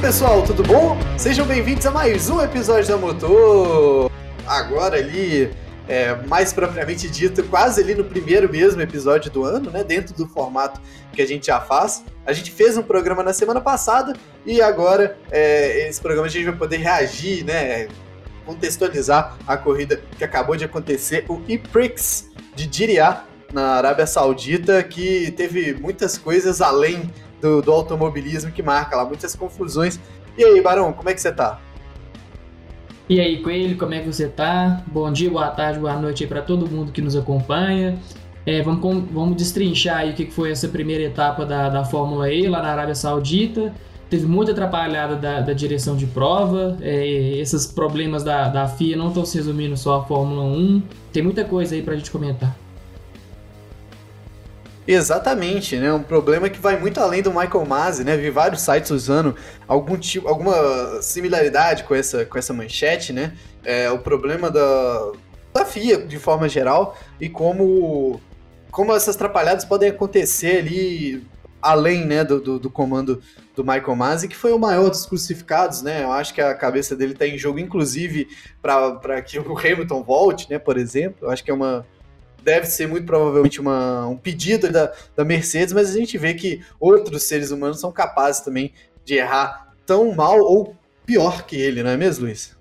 [0.00, 0.96] pessoal, tudo bom?
[1.16, 4.08] Sejam bem-vindos a mais um episódio da Motor.
[4.46, 5.50] Agora ali,
[5.88, 9.82] é, mais propriamente dito, quase ali no primeiro mesmo episódio do ano, né?
[9.82, 10.80] Dentro do formato
[11.12, 12.04] que a gente já faz.
[12.24, 14.12] A gente fez um programa na semana passada
[14.46, 17.88] e agora é, esse programa a gente vai poder reagir, né?
[18.46, 25.32] Contextualizar a corrida que acabou de acontecer, o E-Prix de Diriyah na Arábia Saudita, que
[25.32, 27.10] teve muitas coisas além
[27.40, 29.98] do, do automobilismo que marca lá, muitas confusões.
[30.36, 31.60] E aí, Barão, como é que você tá?
[33.08, 34.82] E aí, Coelho, como é que você tá?
[34.86, 37.98] Bom dia, boa tarde, boa noite aí para todo mundo que nos acompanha.
[38.44, 42.46] É, vamos, vamos destrinchar aí o que foi essa primeira etapa da, da Fórmula E
[42.46, 43.74] lá na Arábia Saudita.
[44.10, 47.06] Teve muita atrapalhada da, da direção de prova, é,
[47.38, 50.82] esses problemas da, da FIA não estão se resumindo só à Fórmula 1.
[51.12, 52.56] Tem muita coisa aí para a gente comentar.
[54.90, 55.92] Exatamente, né?
[55.92, 58.16] Um problema que vai muito além do Michael Masi, né?
[58.16, 59.36] Vi vários sites usando
[59.66, 63.36] algum tipo, alguma similaridade com essa, com essa manchete, né?
[63.62, 65.12] É, o problema da,
[65.52, 68.18] da FIA, de forma geral, e como,
[68.70, 71.22] como essas atrapalhadas podem acontecer ali
[71.60, 73.20] além né, do, do, do, comando
[73.54, 76.02] do Michael Masi, que foi o maior dos crucificados, né?
[76.02, 78.26] Eu acho que a cabeça dele está em jogo, inclusive,
[78.62, 81.26] para que o Hamilton volte, né, por exemplo.
[81.26, 81.84] Eu acho que é uma,
[82.48, 86.62] deve ser muito provavelmente uma, um pedido da, da Mercedes, mas a gente vê que
[86.80, 88.72] outros seres humanos são capazes também
[89.04, 92.56] de errar tão mal ou pior que ele, não é mesmo, Luiz?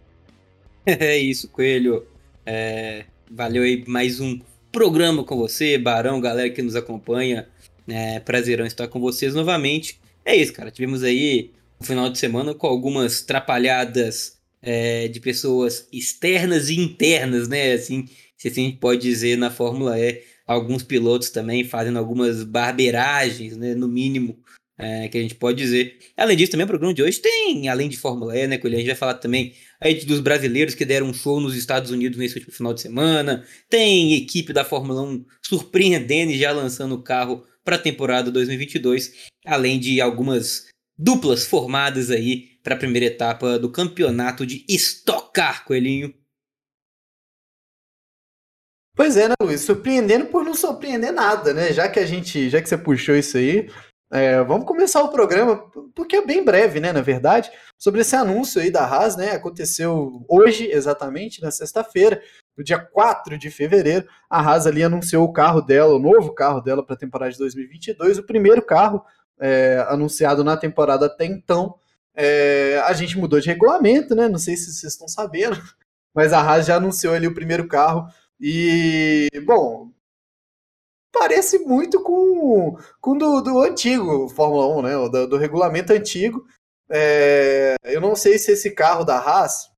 [0.86, 2.06] É isso, Coelho.
[2.46, 4.40] É, valeu aí mais um
[4.72, 7.48] programa com você, Barão, galera que nos acompanha.
[7.88, 10.00] É, prazerão estar com vocês novamente.
[10.24, 10.72] É isso, cara.
[10.72, 17.50] Tivemos aí um final de semana com algumas trapalhadas é, de pessoas externas e internas,
[17.50, 17.74] né?
[17.74, 22.44] Assim, se assim a gente pode dizer na Fórmula E, alguns pilotos também fazendo algumas
[22.44, 24.40] barbeiragens, né, no mínimo,
[24.78, 25.98] é, que a gente pode dizer.
[26.16, 28.76] Além disso, também o programa de hoje tem, além de Fórmula E, né, Coelho?
[28.76, 32.18] A gente vai falar também aí dos brasileiros que deram um show nos Estados Unidos
[32.18, 33.44] nesse último final de semana.
[33.70, 39.14] Tem equipe da Fórmula 1 surpreendendo e já lançando o carro para a temporada 2022,
[39.46, 45.66] além de algumas duplas formadas aí para a primeira etapa do campeonato de Stock Car,
[45.66, 46.14] Coelhinho.
[48.98, 49.62] Pois é, né, Luiz?
[49.62, 51.72] Surpreendendo por não surpreender nada, né?
[51.72, 53.70] Já que a gente, já que você puxou isso aí,
[54.12, 58.60] é, vamos começar o programa, porque é bem breve, né, na verdade, sobre esse anúncio
[58.60, 59.34] aí da Haas, né?
[59.34, 62.20] Aconteceu hoje, exatamente, na sexta-feira,
[62.58, 66.60] no dia 4 de fevereiro, a Haas ali anunciou o carro dela, o novo carro
[66.60, 69.06] dela para a temporada de 2022, o primeiro carro
[69.40, 71.76] é, anunciado na temporada até então.
[72.16, 74.28] É, a gente mudou de regulamento, né?
[74.28, 75.62] Não sei se vocês estão sabendo,
[76.16, 78.08] mas a Haas já anunciou ali o primeiro carro
[78.40, 79.92] e, bom,
[81.12, 85.10] parece muito com, com do, do antigo Fórmula 1, né?
[85.10, 86.46] Do, do regulamento antigo.
[86.90, 89.70] É, eu não sei se esse carro da Haas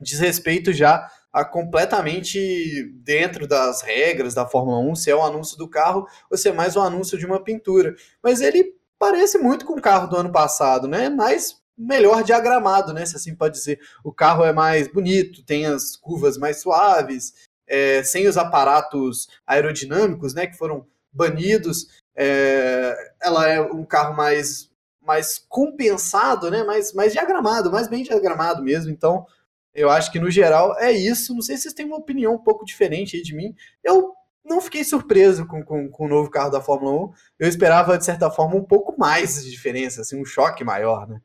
[0.00, 5.56] diz respeito já a completamente dentro das regras da Fórmula 1, se é um anúncio
[5.58, 7.94] do carro ou se é mais um anúncio de uma pintura.
[8.22, 11.08] Mas ele parece muito com o carro do ano passado, né?
[11.08, 13.04] Mais melhor diagramado, né?
[13.04, 13.80] Se assim pode dizer.
[14.02, 20.34] O carro é mais bonito, tem as curvas mais suaves, é, sem os aparatos aerodinâmicos,
[20.34, 21.88] né, que foram banidos.
[22.14, 28.62] É, ela é um carro mais, mais compensado, né, mais, mais diagramado, mais bem diagramado
[28.62, 28.90] mesmo.
[28.90, 29.26] Então,
[29.74, 31.34] eu acho que no geral é isso.
[31.34, 33.54] Não sei se vocês têm uma opinião um pouco diferente aí de mim.
[33.84, 37.12] Eu não fiquei surpreso com, com, com o novo carro da Fórmula 1.
[37.40, 41.20] Eu esperava, de certa forma, um pouco mais de diferença, assim, um choque maior, né?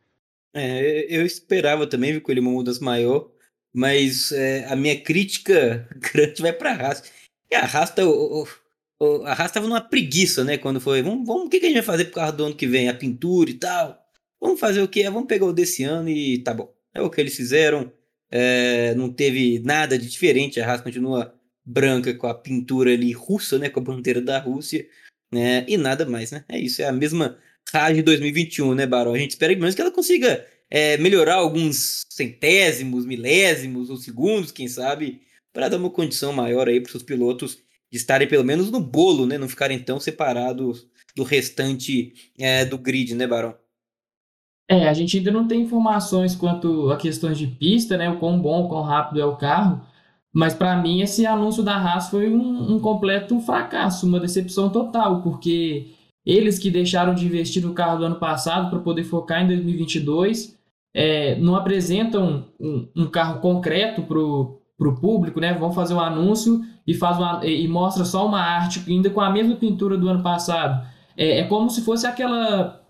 [0.54, 3.30] É, eu esperava também, com ele uma mudança maior.
[3.74, 7.04] Mas é, a minha crítica grande vai para a Haas.
[7.50, 8.48] E a Haas, tá, o,
[9.00, 10.58] o, a estava numa preguiça, né?
[10.58, 12.68] Quando foi, vamos, vamos, o que, a gente vai fazer pro carro do ano que
[12.68, 12.90] vem?
[12.90, 13.98] A pintura e tal.
[14.40, 15.04] Vamos fazer o que?
[15.10, 16.74] Vamos pegar o desse ano e tá bom.
[16.94, 17.92] É o que eles fizeram.
[18.30, 20.60] É, não teve nada de diferente.
[20.60, 21.34] A Haas continua
[21.66, 23.70] branca com a pintura ali russa, né?
[23.70, 24.88] Com a bandeira da Rússia.
[25.32, 25.66] Né?
[25.68, 26.44] E nada mais, né?
[26.50, 27.38] É isso, é a mesma
[27.94, 29.14] de 2021, né, Barão?
[29.14, 34.54] A gente espera que menos que ela consiga é, melhorar alguns centésimos, milésimos ou segundos,
[34.54, 35.22] quem sabe,
[35.52, 37.58] para dar uma condição maior aí para os pilotos
[37.92, 39.38] de estarem pelo menos no bolo, né?
[39.38, 43.54] Não ficarem tão separados do restante é, do grid, né, Barão?
[44.70, 48.10] É, a gente ainda não tem informações quanto a questões de pista, né?
[48.10, 49.86] O quão bom, o quão rápido é o carro.
[50.34, 55.22] Mas para mim esse anúncio da Haas foi um, um, completo fracasso, uma decepção total,
[55.22, 55.88] porque
[56.26, 60.61] eles que deixaram de investir no carro do ano passado para poder focar em 2022
[60.94, 65.54] é, não apresentam um, um carro concreto para o público, né?
[65.54, 69.30] Vão fazer um anúncio e, faz uma, e mostra só uma arte ainda com a
[69.30, 70.86] mesma pintura do ano passado.
[71.16, 72.82] É, é como se fosse aquela,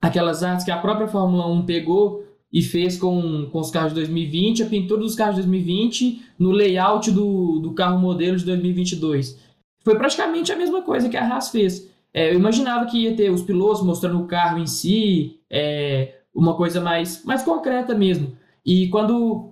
[0.00, 4.00] aquelas artes que a própria Fórmula 1 pegou e fez com, com os carros de
[4.00, 9.38] 2020 a pintura dos carros de 2020 no layout do, do carro modelo de 2022.
[9.84, 11.88] Foi praticamente a mesma coisa que a Haas fez.
[12.12, 16.56] É, eu imaginava que ia ter os pilotos mostrando o carro em si, é, uma
[16.56, 18.36] coisa mais, mais concreta mesmo.
[18.64, 19.48] E quando.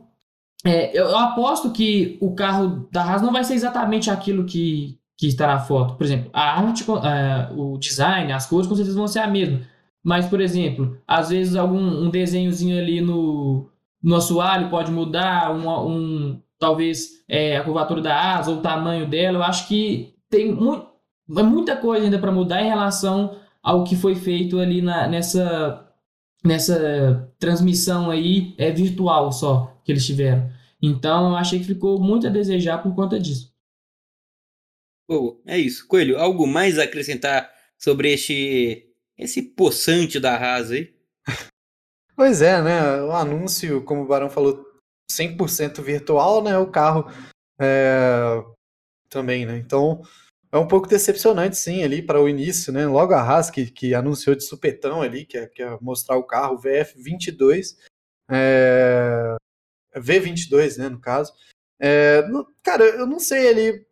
[0.64, 5.28] É, eu, aposto que o carro da Haas não vai ser exatamente aquilo que, que
[5.28, 5.94] está na foto.
[5.94, 9.60] Por exemplo, a arte, é, o design, as cores com certeza vão ser a mesma.
[10.02, 13.70] Mas, por exemplo, às vezes algum um desenhozinho ali no,
[14.02, 19.06] no assoalho pode mudar, um, um talvez é, a curvatura da asa ou o tamanho
[19.08, 19.38] dela.
[19.38, 20.86] Eu acho que tem muito,
[21.36, 25.87] é muita coisa ainda para mudar em relação ao que foi feito ali na, nessa
[26.44, 30.50] nessa transmissão aí é virtual só que eles tiveram.
[30.80, 33.52] Então eu achei que ficou muito a desejar por conta disso.
[35.08, 35.86] Pô, é isso.
[35.88, 38.84] Coelho, algo mais a acrescentar sobre este
[39.16, 40.94] esse poçante da Haas aí?
[42.14, 43.00] Pois é, né?
[43.02, 44.66] O anúncio, como o Barão falou,
[45.08, 46.58] 100% virtual, né?
[46.58, 47.08] O carro
[47.60, 48.42] é...
[49.08, 49.56] também, né?
[49.56, 50.02] Então
[50.50, 52.86] é um pouco decepcionante, sim, ali para o início, né?
[52.86, 56.60] Logo a Haas, que, que anunciou de supetão ali, que é, é mostrar o carro,
[56.60, 57.76] VF22,
[58.30, 59.36] é...
[59.96, 61.32] V22, né, no caso.
[61.80, 62.22] É...
[62.62, 63.86] Cara, eu não sei ali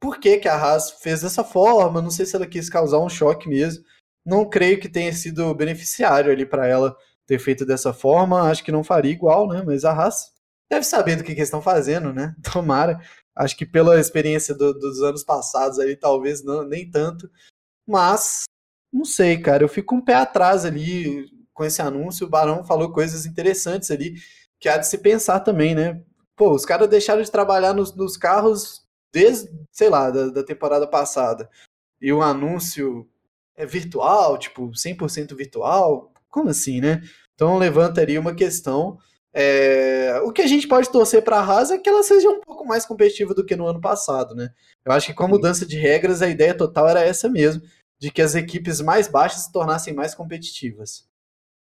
[0.00, 3.08] por que, que a Haas fez dessa forma, não sei se ela quis causar um
[3.08, 3.84] choque mesmo.
[4.24, 6.96] Não creio que tenha sido beneficiário ali para ela
[7.26, 9.62] ter feito dessa forma, acho que não faria igual, né?
[9.64, 10.32] Mas a Haas
[10.70, 12.34] deve saber do que, que eles estão fazendo, né?
[12.52, 13.00] Tomara.
[13.38, 17.30] Acho que pela experiência do, dos anos passados aí, talvez não, nem tanto.
[17.86, 18.42] Mas,
[18.92, 19.62] não sei, cara.
[19.62, 22.26] Eu fico um pé atrás ali com esse anúncio.
[22.26, 24.16] O Barão falou coisas interessantes ali
[24.58, 26.02] que há de se pensar também, né?
[26.34, 30.88] Pô, os caras deixaram de trabalhar nos, nos carros desde, sei lá, da, da temporada
[30.88, 31.48] passada.
[32.00, 33.08] E o anúncio
[33.54, 36.12] é virtual, tipo, 100% virtual.
[36.28, 37.02] Como assim, né?
[37.36, 38.98] Então levantaria uma questão
[39.40, 42.40] é, o que a gente pode torcer para a Haas é que ela seja um
[42.40, 44.50] pouco mais competitiva do que no ano passado, né?
[44.84, 47.62] Eu acho que com a mudança de regras, a ideia total era essa mesmo,
[48.00, 51.06] de que as equipes mais baixas se tornassem mais competitivas.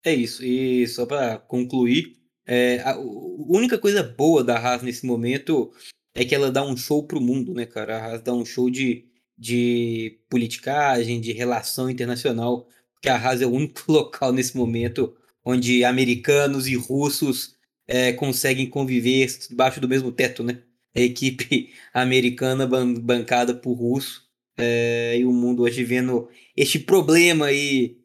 [0.03, 5.71] É isso, e só para concluir, é, a, única coisa boa da Haas nesse momento
[6.13, 7.97] é que ela dá um show pro mundo, né, cara?
[7.97, 9.05] A Haas dá um show de,
[9.37, 15.15] de politicagem, de relação internacional, porque a Haas é o único local nesse momento
[15.45, 17.60] onde americanos e russos
[17.91, 20.59] é, conseguem conviver debaixo do mesmo teto, né?
[20.95, 24.23] A equipe americana ban bancada por russo
[24.57, 27.97] é, e o mundo hoje vendo este problema aí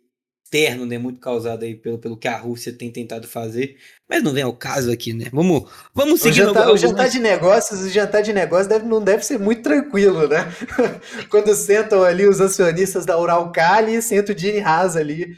[0.44, 0.98] externo, né?
[0.98, 3.76] Muito causado aí pelo, pelo que a Rússia tem tentado fazer.
[4.08, 5.26] Mas não vem ao caso aqui, né?
[5.32, 6.42] Vamos, vamos seguir.
[6.42, 9.62] O jantar, o jantar de negócios, o jantar de negócios deve, não deve ser muito
[9.62, 10.52] tranquilo, né?
[11.30, 15.36] Quando sentam ali os acionistas da Uralcali e senta o Gene Haas ali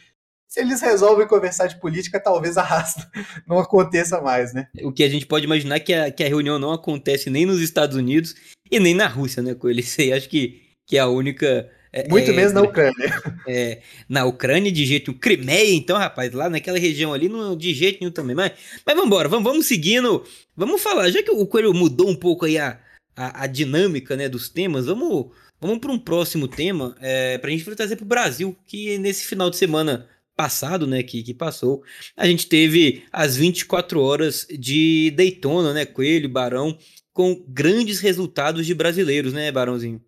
[0.49, 3.09] se eles resolvem conversar de política, talvez a raça
[3.47, 4.67] não aconteça mais, né?
[4.83, 7.45] O que a gente pode imaginar é que a, que a reunião não acontece nem
[7.45, 8.35] nos Estados Unidos
[8.71, 11.71] e nem na Rússia, né, com Isso aí acho que, que é a única.
[11.93, 13.23] É, Muito é, menos na Ucrânia.
[13.47, 15.21] É, na Ucrânia, de jeito nenhum.
[15.21, 18.35] Crimeia, então, rapaz, lá naquela região ali, não, de jeito nenhum também.
[18.35, 18.53] Mas,
[18.87, 20.25] mas vamos embora, vamos, vamos seguindo.
[20.57, 22.79] Vamos falar, já que o Coelho mudou um pouco aí a,
[23.17, 25.27] a, a dinâmica né, dos temas, vamos,
[25.61, 29.27] vamos para um próximo tema, é, para a gente trazer para o Brasil, que nesse
[29.27, 30.07] final de semana
[30.39, 31.83] passado, né, que, que passou,
[32.17, 36.79] a gente teve as 24 horas de Daytona, né, Coelho, Barão,
[37.13, 40.01] com grandes resultados de brasileiros, né, Barãozinho?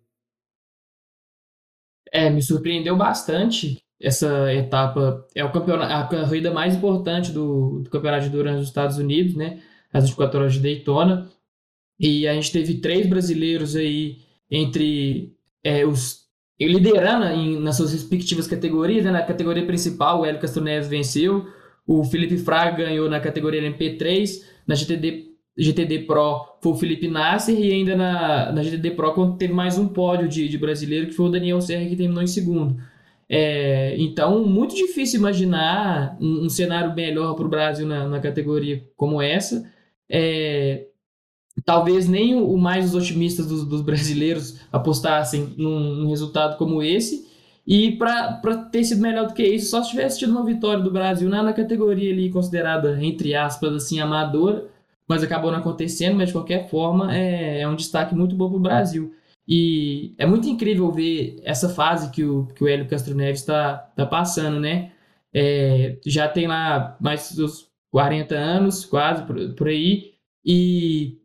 [2.09, 5.27] É, me surpreendeu bastante essa etapa.
[5.35, 9.35] É o campeonato, a corrida mais importante do, do campeonato de Durante dos Estados Unidos,
[9.35, 9.61] né,
[9.91, 11.29] as 24 horas de Daytona.
[11.99, 16.20] E a gente teve três brasileiros aí entre é, os
[16.67, 19.11] liderando em, nas suas respectivas categorias, né?
[19.11, 21.47] na categoria principal o Hélio Castro Neves venceu,
[21.87, 27.59] o Felipe Fraga ganhou na categoria MP3, na GTD, GTD Pro foi o Felipe Nasser
[27.59, 31.25] e ainda na, na GTD Pro teve mais um pódio de, de brasileiro que foi
[31.25, 32.77] o Daniel Serra que terminou em segundo.
[33.33, 38.85] É, então, muito difícil imaginar um, um cenário melhor para o Brasil na, na, categoria
[38.97, 39.65] como essa.
[40.09, 40.87] É,
[41.65, 47.29] talvez nem o mais os otimistas dos, dos brasileiros apostassem num, num, resultado como esse.
[47.65, 48.39] E para
[48.71, 51.43] ter sido melhor do que isso, só se tivesse tido uma vitória do Brasil na,
[51.43, 54.67] na categoria ali considerada, entre aspas, assim, amadora,
[55.07, 58.57] mas acabou não acontecendo, mas de qualquer forma é, é um destaque muito bom para
[58.57, 59.13] o Brasil.
[59.47, 63.73] E é muito incrível ver essa fase que o, que o Hélio Castro Neves está
[63.95, 64.91] tá passando, né?
[65.33, 70.13] É, já tem lá mais dos 40 anos, quase, por, por aí,
[70.45, 71.20] e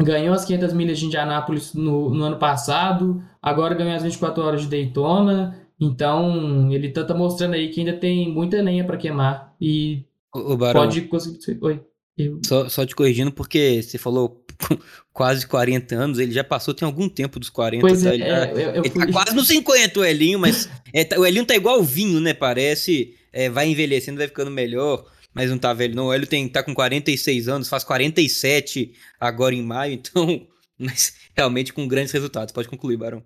[0.00, 4.62] ganhou as 500 milhas de Indianápolis no, no, ano passado, agora ganhou as 24 horas
[4.62, 5.58] de Daytona.
[5.80, 9.54] Então, ele tá, tá mostrando aí que ainda tem muita lenha para queimar.
[9.60, 11.58] E O Barão, pode conseguir.
[11.60, 11.80] Oi.
[12.16, 12.40] Eu...
[12.44, 14.42] Só, só te corrigindo, porque você falou
[15.12, 17.86] quase 40 anos, ele já passou tem algum tempo dos 40.
[17.86, 18.10] Pois tá?
[18.10, 19.06] é, ele, é, já, eu, eu ele fui...
[19.06, 22.20] tá quase nos 50 o Elinho, mas é, tá, o Elinho tá igual o vinho,
[22.20, 22.32] né?
[22.32, 23.14] Parece.
[23.32, 25.04] É, vai envelhecendo, vai ficando melhor,
[25.36, 26.10] mas não tá velho, não.
[26.10, 30.46] Hélio tem, tá com 46 anos, faz 47 agora em maio, então.
[30.78, 32.52] Mas realmente com grandes resultados.
[32.52, 33.22] Pode concluir, Barão.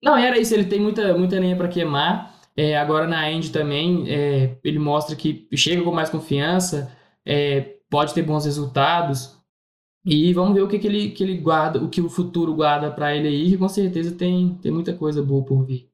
[0.00, 2.40] Não, era isso, ele tem muita, muita lenha para queimar.
[2.56, 8.14] É, agora na Indy também, é, ele mostra que chega com mais confiança, é, pode
[8.14, 9.36] ter bons resultados.
[10.04, 12.90] E vamos ver o que, que, ele, que ele guarda, o que o futuro guarda
[12.90, 15.91] para ele aí, que com certeza tem, tem muita coisa boa por vir.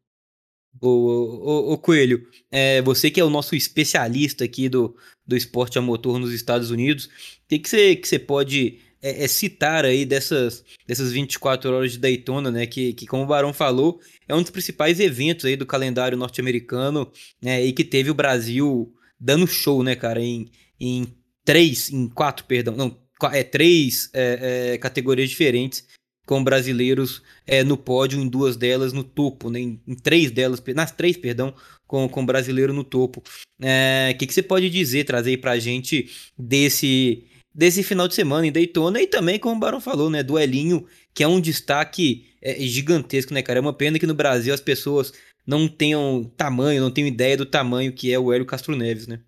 [0.80, 6.18] O Coelho, é, você que é o nosso especialista aqui do, do esporte a motor
[6.18, 7.10] nos Estados Unidos, o
[7.48, 11.98] que, que, você, que você pode é, é, citar aí dessas, dessas 24 horas de
[11.98, 12.66] Daytona, né?
[12.66, 17.10] Que, que, como o Barão falou, é um dos principais eventos aí do calendário norte-americano,
[17.40, 17.64] né?
[17.64, 21.06] E que teve o Brasil dando show, né, cara, em, em
[21.44, 22.96] três, em quatro, perdão, não,
[23.32, 25.84] é, três é, é, categorias diferentes,
[26.28, 30.62] com brasileiros é, no pódio, em duas delas no topo, né, em, em, três delas,
[30.74, 31.54] nas três, perdão,
[31.86, 33.20] com, com brasileiro no topo.
[33.20, 38.14] O é, que, que você pode dizer, trazer aí pra gente desse, desse final de
[38.14, 41.40] semana em Daytona e também, como o Barão falou, né, do Elinho, que é um
[41.40, 43.58] destaque é, gigantesco, né, cara?
[43.58, 45.14] É uma pena que no Brasil as pessoas
[45.46, 49.22] não tenham tamanho, não tenham ideia do tamanho que é o Hélio Castro Neves, né?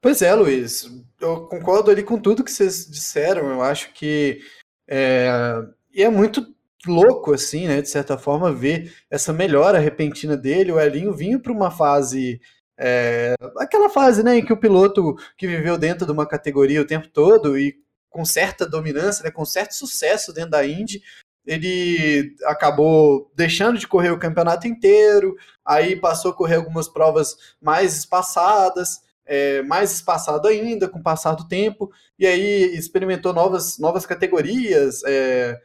[0.00, 0.90] Pois é, Luiz.
[1.20, 3.48] Eu concordo ali com tudo que vocês disseram.
[3.50, 4.40] Eu acho que
[4.94, 5.26] é,
[5.94, 6.46] e é muito
[6.86, 7.80] louco, assim, né?
[7.80, 10.70] De certa forma, ver essa melhora repentina dele.
[10.70, 12.38] O Elinho vinha para uma fase.
[12.78, 16.86] É, aquela fase, né, em que o piloto que viveu dentro de uma categoria o
[16.86, 17.76] tempo todo e
[18.10, 21.00] com certa dominância, né, com certo sucesso dentro da Indy,
[21.46, 27.96] ele acabou deixando de correr o campeonato inteiro, aí passou a correr algumas provas mais
[27.96, 34.06] espaçadas, é, mais espaçado ainda com o passar do tempo, e aí experimentou novas, novas
[34.06, 35.58] categorias, é,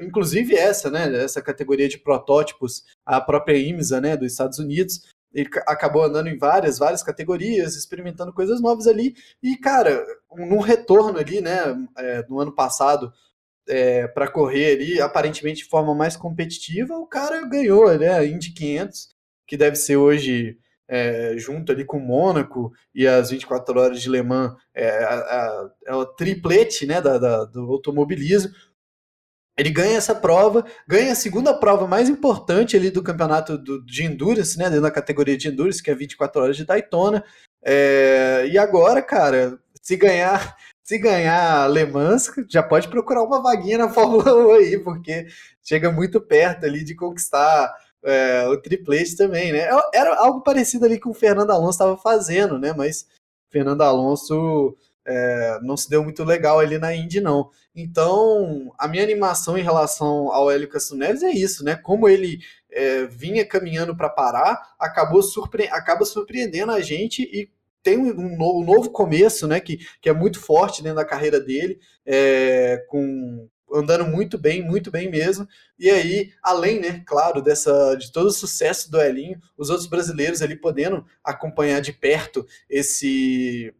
[0.00, 5.48] inclusive essa, né, essa categoria de protótipos, a própria IMSA, né, dos Estados Unidos, ele
[5.66, 10.04] acabou andando em várias, várias categorias, experimentando coisas novas ali, e, cara,
[10.36, 11.58] num retorno ali, né,
[11.98, 13.12] é, no ano passado,
[13.66, 19.08] é, para correr ali, aparentemente de forma mais competitiva, o cara ganhou, né, Indy 500,
[19.46, 20.58] que deve ser hoje
[20.94, 25.14] é, junto ali com o Mônaco e as 24 horas de Le Mans, é, a,
[25.14, 28.52] a, é o triplete né, da, da, do automobilismo.
[29.58, 34.04] Ele ganha essa prova, ganha a segunda prova mais importante ali do campeonato do, de
[34.04, 37.24] Endurance, né, dentro da categoria de Endurance, que é 24 horas de Daytona.
[37.64, 43.78] É, e agora, cara, se ganhar se ganhar Le Mans, já pode procurar uma vaguinha
[43.78, 45.26] na Fórmula 1 aí, porque
[45.62, 47.72] chega muito perto ali de conquistar
[48.04, 49.60] é, o triplete também, né?
[49.60, 52.72] É, era algo parecido ali com o Fernando Alonso estava fazendo, né?
[52.72, 53.06] Mas
[53.50, 57.50] Fernando Alonso é, não se deu muito legal ali na Indy, não.
[57.74, 61.76] Então, a minha animação em relação ao Hélio Castro Neves é isso, né?
[61.76, 67.50] Como ele é, vinha caminhando para parar, acabou surpre acaba surpreendendo a gente e
[67.82, 69.60] tem um novo, um novo começo, né?
[69.60, 74.90] Que, que é muito forte dentro da carreira dele, é, com andando muito bem, muito
[74.90, 75.48] bem mesmo.
[75.78, 80.42] E aí, além, né, claro, dessa de todo o sucesso do Elinho, os outros brasileiros
[80.42, 83.74] ali podendo acompanhar de perto esse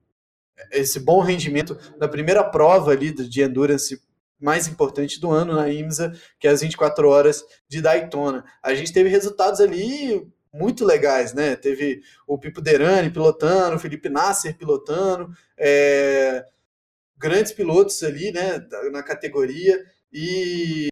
[0.71, 4.01] esse bom rendimento na primeira prova ali de endurance
[4.41, 8.45] mais importante do ano na IMSA, que é as 24 horas de Daytona.
[8.63, 11.57] A gente teve resultados ali muito legais, né?
[11.57, 16.45] Teve o Pipo Derani pilotando, o Felipe Nasser pilotando, é,
[17.17, 18.59] grandes pilotos ali, né,
[18.93, 19.85] na categoria.
[20.13, 20.89] E,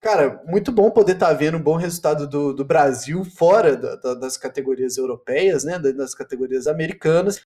[0.00, 3.96] cara, muito bom poder estar tá vendo um bom resultado do, do Brasil fora da,
[3.96, 7.40] da, das categorias europeias, né, das categorias americanas.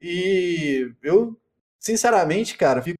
[0.00, 1.38] E eu,
[1.78, 2.98] sinceramente, cara, fico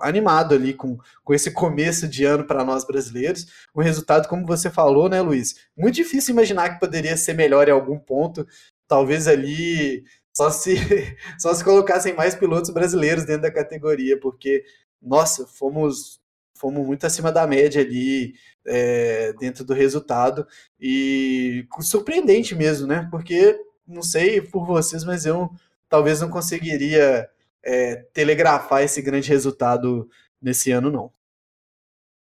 [0.00, 3.46] animado ali com, com esse começo de ano para nós brasileiros.
[3.74, 5.54] Um resultado, como você falou, né, Luiz?
[5.76, 8.46] Muito difícil imaginar que poderia ser melhor em algum ponto.
[8.88, 10.04] Talvez ali
[10.36, 10.74] só se,
[11.40, 14.62] só se colocassem mais pilotos brasileiros dentro da categoria, porque,
[15.00, 16.20] nossa, fomos,
[16.54, 18.34] fomos muito acima da média ali
[18.66, 20.46] é, dentro do resultado.
[20.78, 23.08] E surpreendente mesmo, né?
[23.10, 25.50] Porque, não sei por vocês, mas eu
[25.88, 27.26] talvez não conseguiria
[27.62, 30.06] é, telegrafar esse grande resultado
[30.40, 31.10] nesse ano, não.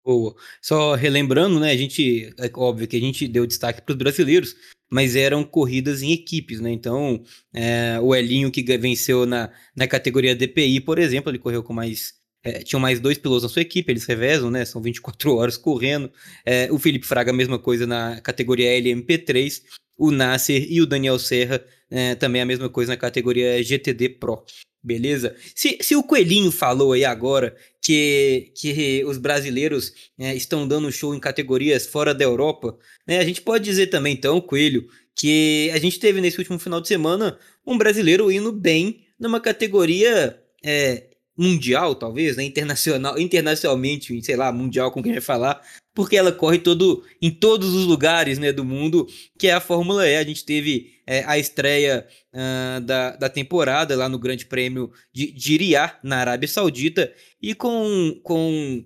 [0.05, 0.35] Boa.
[0.61, 1.71] Só relembrando, né?
[1.71, 4.55] A gente, é óbvio que a gente deu destaque para os brasileiros,
[4.93, 6.71] mas eram corridas em equipes, né?
[6.71, 11.73] Então, é, o Elinho que venceu na, na categoria DPI, por exemplo, ele correu com
[11.73, 12.13] mais.
[12.43, 14.63] É, tinham mais dois pilotos na sua equipe, eles revezam, né?
[14.65, 16.11] São 24 horas correndo.
[16.45, 19.63] É, o Felipe Fraga, a mesma coisa na categoria LMP3.
[19.97, 24.43] o Nasser e o Daniel Serra, é, também a mesma coisa na categoria GTD Pro.
[24.83, 25.35] Beleza?
[25.55, 31.15] Se, se o Coelhinho falou aí agora que, que os brasileiros é, estão dando show
[31.15, 34.85] em categorias fora da Europa, né, a gente pode dizer também, então, Coelho,
[35.15, 40.37] que a gente teve nesse último final de semana um brasileiro indo bem numa categoria
[40.61, 41.03] é,
[41.37, 42.43] mundial, talvez, né?
[42.43, 45.61] Internacional, internacionalmente, sei lá, mundial, com quem vai falar,
[45.93, 50.07] porque ela corre todo em todos os lugares né, do mundo, que é a Fórmula
[50.07, 50.17] E.
[50.17, 55.31] A gente teve é, a estreia uh, da, da temporada lá no Grande Prêmio de,
[55.31, 58.85] de Iriá, na Arábia Saudita, e com, com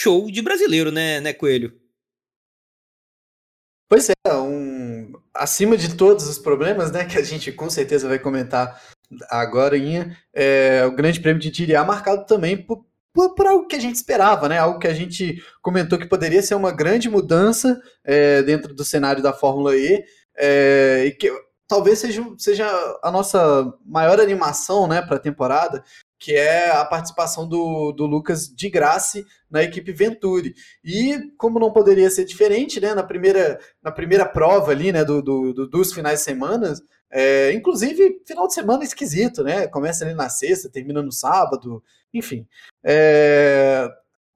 [0.00, 1.72] show de brasileiro, né, né, Coelho?
[3.88, 8.18] Pois é, um, acima de todos os problemas, né, que a gente com certeza vai
[8.18, 8.80] comentar
[9.30, 9.76] agora,
[10.34, 13.94] é, o Grande Prêmio de Tiriá marcado também por, por, por, algo que a gente
[13.94, 18.74] esperava, né, algo que a gente comentou que poderia ser uma grande mudança é, dentro
[18.74, 20.04] do cenário da Fórmula E,
[20.36, 21.30] é, e que
[21.68, 22.66] talvez seja, seja
[23.02, 25.82] a nossa maior animação né, para a temporada,
[26.18, 30.54] que é a participação do, do Lucas de Graça na equipe Venturi.
[30.84, 35.20] E como não poderia ser diferente, né, na primeira, na primeira prova ali, né, do,
[35.20, 36.74] do, do dos finais de semana,
[37.10, 41.82] é, inclusive final de semana esquisito, né, começa ali na sexta, termina no sábado,
[42.14, 42.46] enfim.
[42.84, 43.88] É,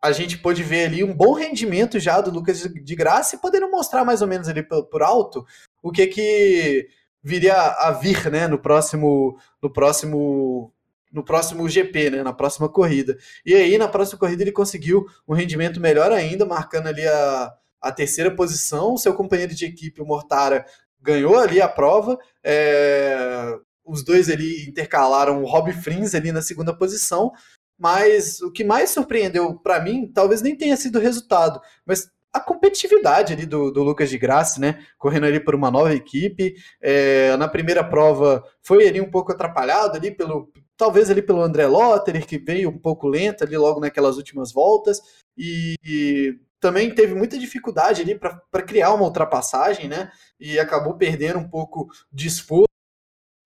[0.02, 3.70] a gente pôde ver ali um bom rendimento já do Lucas de Graça e podendo
[3.70, 5.46] mostrar mais ou menos ali por, por alto
[5.82, 6.88] o que que
[7.22, 10.72] viria a vir, né, no próximo no próximo
[11.12, 13.16] no próximo GP, né, na próxima corrida.
[13.44, 17.90] E aí, na próxima corrida, ele conseguiu um rendimento melhor ainda, marcando ali a, a
[17.90, 18.96] terceira posição.
[18.96, 20.64] Seu companheiro de equipe, o Mortara,
[21.00, 22.16] ganhou ali a prova.
[22.44, 27.32] É, os dois ali intercalaram o Rob Frins ali na segunda posição.
[27.76, 32.40] Mas o que mais surpreendeu para mim, talvez nem tenha sido o resultado, mas a
[32.40, 34.84] competitividade ali do, do, Lucas de Graça, né?
[34.98, 36.54] Correndo ali por uma nova equipe.
[36.80, 41.66] É, na primeira prova foi ali um pouco atrapalhado ali pelo, talvez ali pelo André
[41.66, 45.00] Lotterer, que veio um pouco lento ali logo naquelas últimas voltas,
[45.36, 50.10] e, e também teve muita dificuldade ali para criar uma ultrapassagem, né?
[50.38, 52.69] E acabou perdendo um pouco de esforço.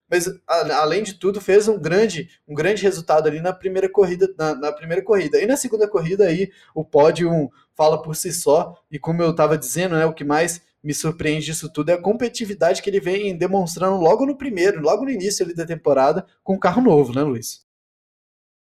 [0.09, 4.33] Mas a, além de tudo, fez um grande, um grande resultado ali na primeira corrida,
[4.37, 5.41] na, na primeira corrida.
[5.41, 8.75] E na segunda corrida aí o pódio fala por si só.
[8.91, 12.01] E como eu estava dizendo, né, o que mais me surpreende disso tudo é a
[12.01, 16.53] competitividade que ele vem demonstrando logo no primeiro, logo no início ali da temporada, com
[16.53, 17.65] um carro novo, né, Luiz?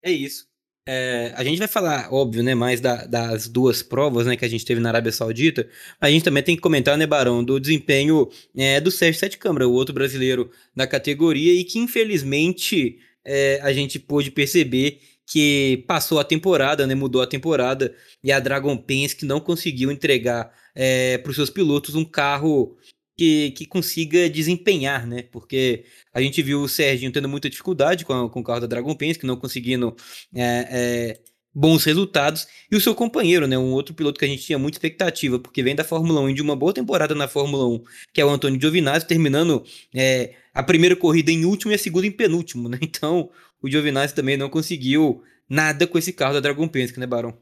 [0.01, 0.52] É isso.
[0.85, 4.49] É, a gente vai falar, óbvio, né, mais da, das duas provas, né, que a
[4.49, 5.67] gente teve na Arábia Saudita.
[5.99, 9.67] A gente também tem que comentar, né, Barão, do desempenho é, do Sérgio Sete Câmara,
[9.67, 16.19] o outro brasileiro da categoria, e que infelizmente é, a gente pôde perceber que passou
[16.19, 21.29] a temporada, né, mudou a temporada, e a Dragon Penske não conseguiu entregar é, para
[21.29, 22.75] os seus pilotos um carro
[23.17, 25.23] que, que consiga desempenhar, né?
[25.23, 28.67] Porque a gente viu o Serginho tendo muita dificuldade com, a, com o carro da
[28.67, 29.95] Dragon Penske, não conseguindo
[30.33, 31.19] é, é,
[31.53, 33.57] bons resultados, e o seu companheiro, né?
[33.57, 36.33] Um outro piloto que a gente tinha muita expectativa, porque vem da Fórmula 1 e
[36.33, 40.63] de uma boa temporada na Fórmula 1, que é o Antônio Giovinazzi, terminando é, a
[40.63, 42.79] primeira corrida em último e a segunda em penúltimo, né?
[42.93, 43.29] Então,
[43.61, 47.37] o Giovinazzi também não conseguiu nada com esse carro da Dragon Penske, né, Barão?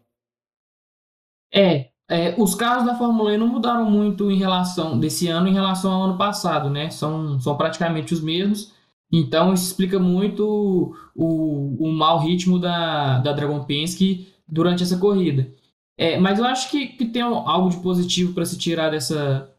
[1.53, 5.53] É, é, os carros da Fórmula E não mudaram muito em relação desse ano em
[5.53, 6.89] relação ao ano passado, né?
[6.89, 8.73] São, são praticamente os mesmos.
[9.11, 15.51] Então isso explica muito o, o mau ritmo da, da Dragon Penske durante essa corrida.
[15.97, 19.49] É, mas eu acho que, que tem algo de positivo para se tirar dessa,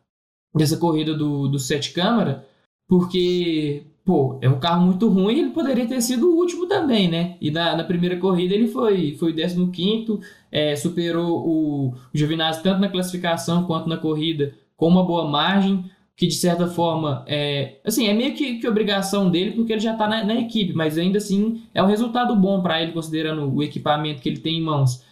[0.55, 2.47] dessa corrida do, do Sete Câmara,
[2.89, 7.37] porque pô, é um carro muito ruim, ele poderia ter sido o último também, né?
[7.41, 12.81] E na, na primeira corrida ele foi, foi 15 é, superou o, o Giovinazzi tanto
[12.81, 15.85] na classificação quanto na corrida com uma boa margem,
[16.17, 19.93] que de certa forma é, assim, é meio que, que obrigação dele, porque ele já
[19.93, 23.63] está na, na, equipe, mas ainda assim é um resultado bom para ele, considerando o
[23.63, 25.05] equipamento que ele tem em mãos.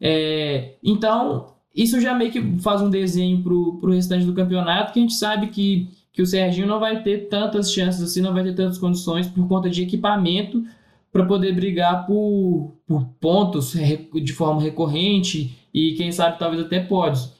[0.00, 4.98] É, então, isso já meio que faz um desenho para o restante do campeonato, que
[4.98, 8.42] a gente sabe que que o Serginho não vai ter tantas chances assim, não vai
[8.42, 10.64] ter tantas condições por conta de equipamento
[11.12, 17.32] para poder brigar por, por pontos de forma recorrente e quem sabe talvez até pódios.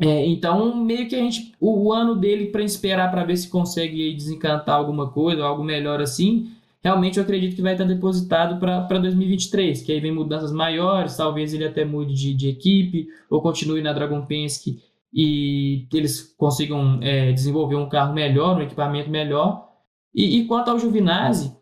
[0.00, 1.52] É, então, meio que a gente.
[1.60, 6.00] O, o ano dele para esperar para ver se consegue desencantar alguma coisa, algo melhor
[6.00, 6.48] assim,
[6.82, 11.52] realmente eu acredito que vai estar depositado para 2023, que aí vem mudanças maiores, talvez
[11.52, 14.80] ele até mude de, de equipe, ou continue na Dragon Penske
[15.12, 19.68] e eles consigam é, desenvolver um carro melhor, um equipamento melhor.
[20.14, 21.56] E, e quanto ao Giovinazzi,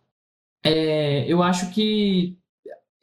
[0.65, 2.39] é, eu acho que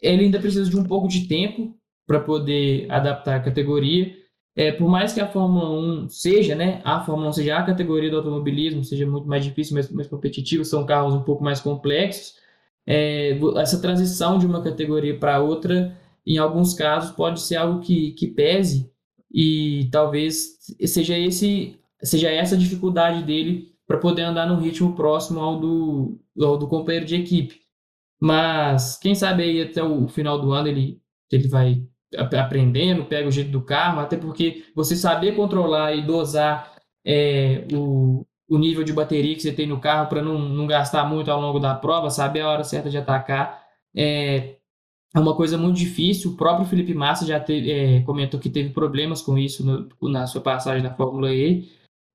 [0.02, 1.76] ele ainda precisa de um pouco de tempo
[2.08, 4.16] para poder adaptar a categoria.
[4.56, 5.70] é, por mais que a Fórmula
[6.06, 9.76] 1 seja, né, a Fórmula 1 seja a categoria do automobilismo, seja muito mais difícil,
[9.76, 12.36] mais, mais competitiva, são carros um pouco mais complexos,
[12.86, 18.12] é, essa transição de uma categoria para outra, em alguns casos, pode ser algo que,
[18.14, 18.92] que pese
[19.34, 25.60] e talvez seja esse seja essa dificuldade dele para poder andar num ritmo próximo ao
[25.60, 27.62] do, ao do companheiro de equipe.
[28.20, 31.84] Mas quem sabe aí até o final do ano ele, ele vai
[32.18, 38.26] aprendendo, pega o jeito do carro, até porque você saber controlar e dosar é, o,
[38.50, 41.42] o nível de bateria que você tem no carro para não, não gastar muito ao
[41.42, 43.62] longo da prova, saber a hora certa de atacar,
[43.96, 44.58] é,
[45.14, 46.32] é uma coisa muito difícil.
[46.32, 50.26] O próprio Felipe Massa já teve, é, comentou que teve problemas com isso no, na
[50.26, 51.70] sua passagem na Fórmula E.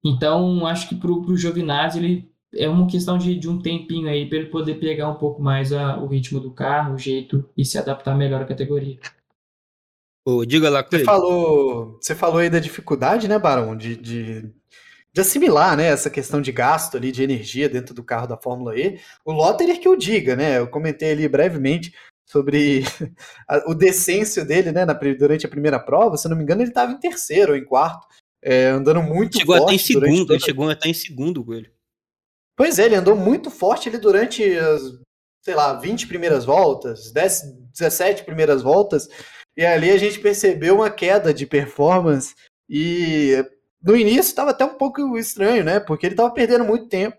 [0.05, 4.27] Então, acho que para o Giovinazzi ele é uma questão de, de um tempinho aí
[4.27, 7.65] para ele poder pegar um pouco mais a, o ritmo do carro, o jeito e
[7.65, 8.99] se adaptar melhor à categoria.
[10.25, 14.43] Ô, diga lá, você falou, você falou aí da dificuldade, né, Barão, de, de,
[15.13, 18.77] de, assimilar, né, essa questão de gasto ali de energia dentro do carro da Fórmula
[18.77, 18.99] E.
[19.25, 21.93] O Lotterer que eu diga, né, eu comentei ali brevemente
[22.27, 22.83] sobre
[23.49, 26.71] a, o decêncio dele, né, na, durante a primeira prova, se não me engano ele
[26.71, 28.07] estava em terceiro ou em quarto,
[28.43, 29.69] é, andando muito chegou forte.
[29.69, 31.71] Até em segundo, ele chegou até em segundo com ele.
[32.57, 34.83] Pois é, ele andou muito forte ali durante as,
[35.43, 39.09] sei lá, 20 primeiras voltas, 10, 17 primeiras voltas,
[39.57, 42.35] e ali a gente percebeu uma queda de performance
[42.69, 43.45] e
[43.83, 45.79] no início estava até um pouco estranho, né?
[45.79, 47.17] Porque ele estava perdendo muito tempo.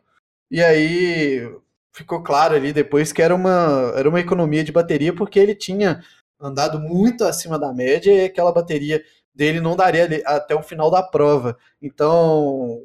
[0.52, 1.50] E aí
[1.97, 6.03] ficou claro ali depois que era uma, era uma economia de bateria, porque ele tinha
[6.39, 11.01] andado muito acima da média e aquela bateria dele não daria até o final da
[11.01, 11.57] prova.
[11.81, 12.79] Então,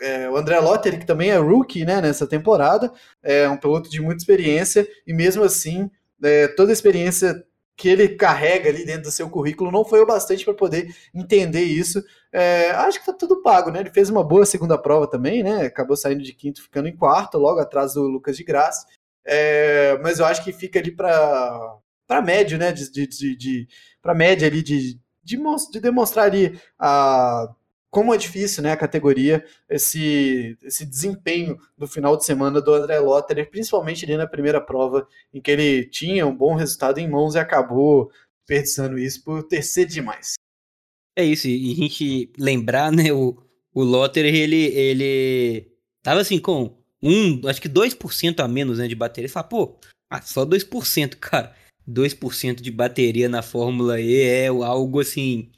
[0.00, 2.92] é, o André Lotter, que também é rookie né, nessa temporada,
[3.22, 5.88] é um piloto de muita experiência e mesmo assim,
[6.22, 7.44] é, toda a experiência
[7.78, 11.62] que ele carrega ali dentro do seu currículo não foi o bastante para poder entender
[11.62, 12.02] isso.
[12.32, 13.78] É, acho que tá tudo pago, né?
[13.78, 15.66] Ele fez uma boa segunda prova também, né?
[15.66, 18.84] Acabou saindo de quinto, ficando em quarto, logo atrás do Lucas de Graça.
[19.24, 22.72] É, mas eu acho que fica ali para para médio, né?
[22.72, 23.68] De, de, de, de
[24.02, 25.38] para média ali de, de,
[25.70, 27.48] de demonstrar ali a
[27.98, 33.00] como é difícil, né, a categoria, esse, esse desempenho do final de semana do André
[33.00, 37.34] Lotterer, principalmente ali na primeira prova, em que ele tinha um bom resultado em mãos
[37.34, 38.08] e acabou
[38.46, 40.34] desperdiçando isso por ter sido demais.
[41.16, 43.36] É isso, e a gente lembrar, né, o,
[43.74, 45.68] o Lotterer, ele, ele
[46.00, 49.26] tava assim com um, acho que 2% a menos, né, de bateria.
[49.26, 49.76] Você fala, pô,
[50.08, 51.52] ah, só 2%, cara.
[51.88, 55.50] 2% de bateria na Fórmula E é algo assim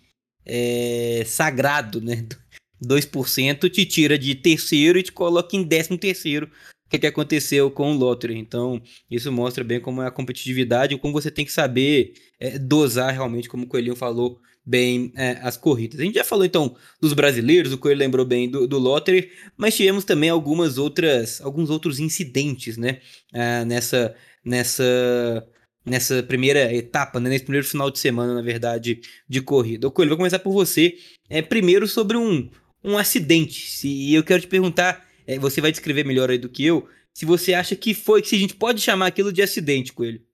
[0.45, 2.27] é, sagrado, né?
[2.83, 6.47] 2% te tira de terceiro e te coloca em décimo terceiro.
[6.87, 8.37] O que, que aconteceu com o Lottery.
[8.37, 12.59] Então, isso mostra bem como é a competitividade e como você tem que saber é,
[12.59, 16.01] dosar realmente, como o Coelhinho falou, bem é, as corridas.
[16.01, 19.77] A gente já falou então dos brasileiros, o Coelho lembrou bem do, do Lottery, mas
[19.77, 23.01] tivemos também algumas outras, alguns outros incidentes, né?
[23.33, 25.47] É, nessa, nessa
[25.91, 29.89] nessa primeira etapa, né, nesse primeiro final de semana, na verdade, de corrida.
[29.89, 30.97] Ô, Coelho, vou começar por você.
[31.29, 32.49] É, primeiro sobre um,
[32.83, 33.87] um acidente.
[33.87, 37.27] E eu quero te perguntar, é, você vai descrever melhor aí do que eu, se
[37.27, 40.25] você acha que foi, se a gente pode chamar aquilo de acidente, Coelho.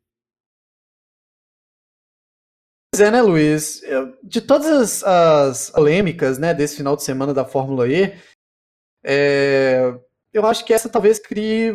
[2.93, 3.83] Pois é, né, Luiz?
[4.23, 8.15] De todas as, as polêmicas né, desse final de semana da Fórmula E,
[9.05, 9.99] é,
[10.33, 11.73] eu acho que essa talvez crie.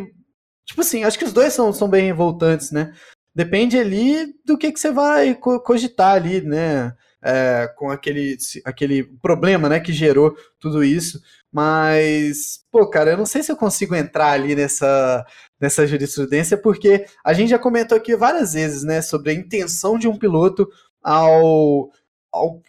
[0.64, 2.94] Tipo assim, acho que os dois são, são bem revoltantes, né?
[3.34, 6.94] Depende ali do que, que você vai cogitar ali, né?
[7.24, 11.20] É, com aquele, aquele problema, né, que gerou tudo isso.
[11.52, 15.24] Mas, pô, cara, eu não sei se eu consigo entrar ali nessa,
[15.60, 20.08] nessa jurisprudência, porque a gente já comentou aqui várias vezes, né, sobre a intenção de
[20.08, 20.68] um piloto
[21.00, 21.90] ao,
[22.32, 22.60] ao,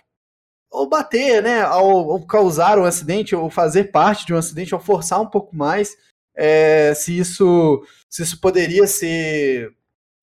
[0.71, 4.81] ao bater, né, ao, ao causar um acidente, ou fazer parte de um acidente, ou
[4.81, 5.95] forçar um pouco mais,
[6.35, 9.73] é, se isso se isso poderia ser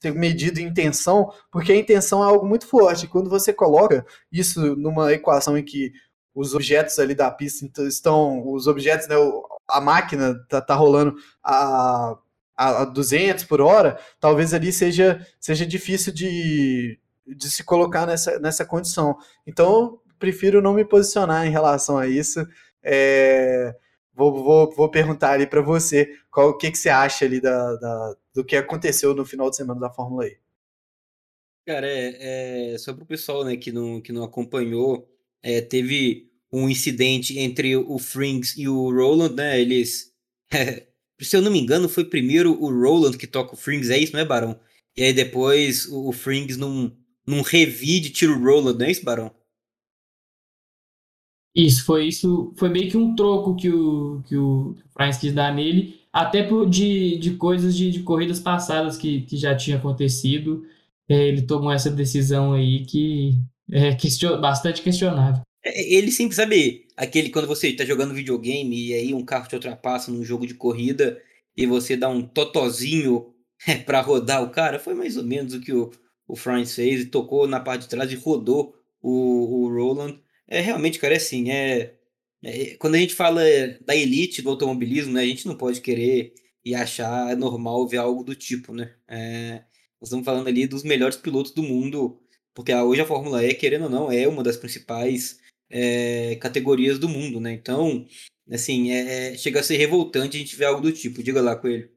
[0.01, 3.07] ser medido intenção, porque a intenção é algo muito forte.
[3.07, 5.93] Quando você coloca isso numa equação em que
[6.35, 9.17] os objetos ali da pista estão, os objetos, né,
[9.69, 12.17] a máquina tá, tá rolando a,
[12.57, 18.65] a 200 por hora, talvez ali seja, seja difícil de, de se colocar nessa, nessa
[18.65, 19.17] condição.
[19.47, 22.47] Então, prefiro não me posicionar em relação a isso.
[22.83, 23.75] É,
[24.15, 27.77] vou, vou, vou perguntar ali para você qual o que, que você acha ali da,
[27.77, 30.39] da, do que aconteceu no final de semana da Fórmula E.
[31.67, 35.09] Cara, é, é sobre o pessoal né, que, não, que não acompanhou,
[35.43, 39.61] é, teve um incidente entre o Frings e o Roland, né?
[39.61, 40.13] Eles.
[40.53, 40.87] É,
[41.21, 44.13] se eu não me engano, foi primeiro o Roland que toca o Frings, é isso,
[44.13, 44.59] não é, Barão?
[44.97, 46.91] E aí depois o, o Frings num,
[47.27, 49.31] num revide tira o Roland, não é isso, Barão?
[51.55, 52.53] Isso, foi isso.
[52.57, 56.69] Foi meio que um troco que o, que o Franz quis dar nele, até por,
[56.69, 60.65] de, de coisas de, de corridas passadas que, que já tinha acontecido.
[61.09, 63.39] É, ele tomou essa decisão aí que
[63.71, 65.43] é question, bastante questionável.
[65.65, 69.55] É, ele sempre, sabe, aquele quando você está jogando videogame e aí um carro te
[69.55, 71.21] ultrapassa num jogo de corrida
[71.57, 73.35] e você dá um totozinho
[73.67, 75.91] é, para rodar o cara, foi mais ou menos o que o,
[76.27, 80.19] o Franz fez tocou na parte de trás e rodou o, o Roland.
[80.49, 81.95] É realmente, cara, é assim, é,
[82.43, 83.43] é, quando a gente fala
[83.85, 88.23] da elite do automobilismo, né, a gente não pode querer e achar normal ver algo
[88.23, 88.95] do tipo, né?
[89.09, 89.65] É,
[90.01, 92.21] nós estamos falando ali dos melhores pilotos do mundo,
[92.55, 95.39] porque hoje a Fórmula E, querendo ou não, é uma das principais
[95.71, 97.53] é, categorias do mundo, né?
[97.53, 98.07] Então,
[98.51, 101.23] assim, é, chega a ser revoltante a gente ver algo do tipo.
[101.23, 101.91] Diga lá, Coelho.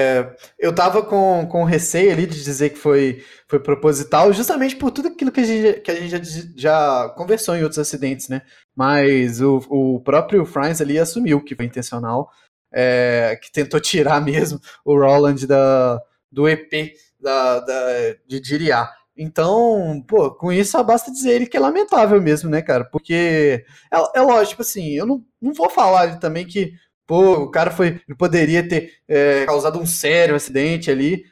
[0.00, 4.90] É, eu tava com, com receio ali de dizer que foi, foi proposital, justamente por
[4.90, 6.20] tudo aquilo que a gente, que a gente já,
[6.56, 8.42] já conversou em outros acidentes, né?
[8.74, 12.30] Mas o, o próprio Franz ali assumiu que foi intencional,
[12.72, 16.00] é, que tentou tirar mesmo o Roland da,
[16.32, 17.86] do EP da, da,
[18.26, 18.90] de Diriá.
[19.16, 22.84] Então, pô, com isso basta dizer ele que é lamentável mesmo, né, cara?
[22.86, 26.72] Porque é, é lógico, assim, eu não, não vou falar também que,
[27.10, 28.00] pô, o cara foi.
[28.08, 31.24] Ele poderia ter é, causado um sério acidente ali.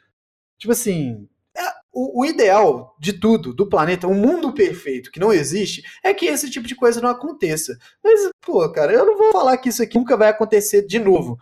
[0.58, 1.62] Tipo assim, é,
[1.92, 6.12] o, o, ideal de tudo, do planeta, o um mundo perfeito que não existe, é
[6.12, 7.78] que esse tipo de coisa não aconteça.
[8.02, 11.38] Mas, pô, cara, eu não vou falar que isso aqui nunca vai acontecer de novo.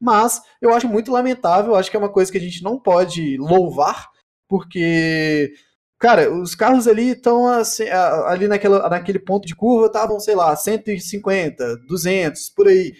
[0.00, 3.36] Mas eu acho muito lamentável, acho que é uma coisa que a gente não pode
[3.38, 4.08] louvar,
[4.48, 5.52] porque
[5.98, 7.84] Cara, os carros ali estão assim,
[8.26, 12.92] ali naquela, naquele ponto de curva estavam, sei lá, 150, 200, por aí.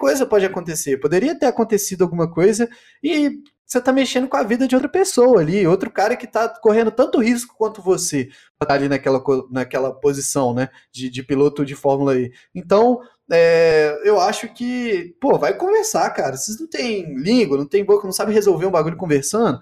[0.00, 0.96] Coisa pode acontecer.
[0.96, 2.66] Poderia ter acontecido alguma coisa
[3.02, 6.48] e você está mexendo com a vida de outra pessoa ali, outro cara que está
[6.48, 11.66] correndo tanto risco quanto você pra tá ali naquela, naquela posição, né, de, de piloto
[11.66, 12.32] de Fórmula E.
[12.54, 16.34] Então, é, eu acho que, pô, vai conversar, cara.
[16.34, 19.60] Vocês não têm língua, não tem boca, não sabem resolver um bagulho conversando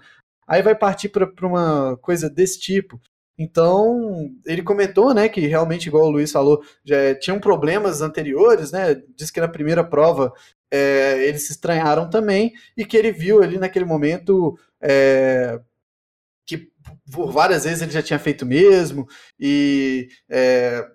[0.49, 2.99] aí vai partir para uma coisa desse tipo.
[3.41, 9.01] Então, ele comentou, né, que realmente, igual o Luiz falou, já tinham problemas anteriores, né,
[9.15, 10.33] disse que na primeira prova
[10.69, 15.57] é, eles se estranharam também, e que ele viu ali naquele momento é,
[16.45, 16.67] que
[17.09, 19.07] por várias vezes ele já tinha feito mesmo,
[19.39, 20.85] e é,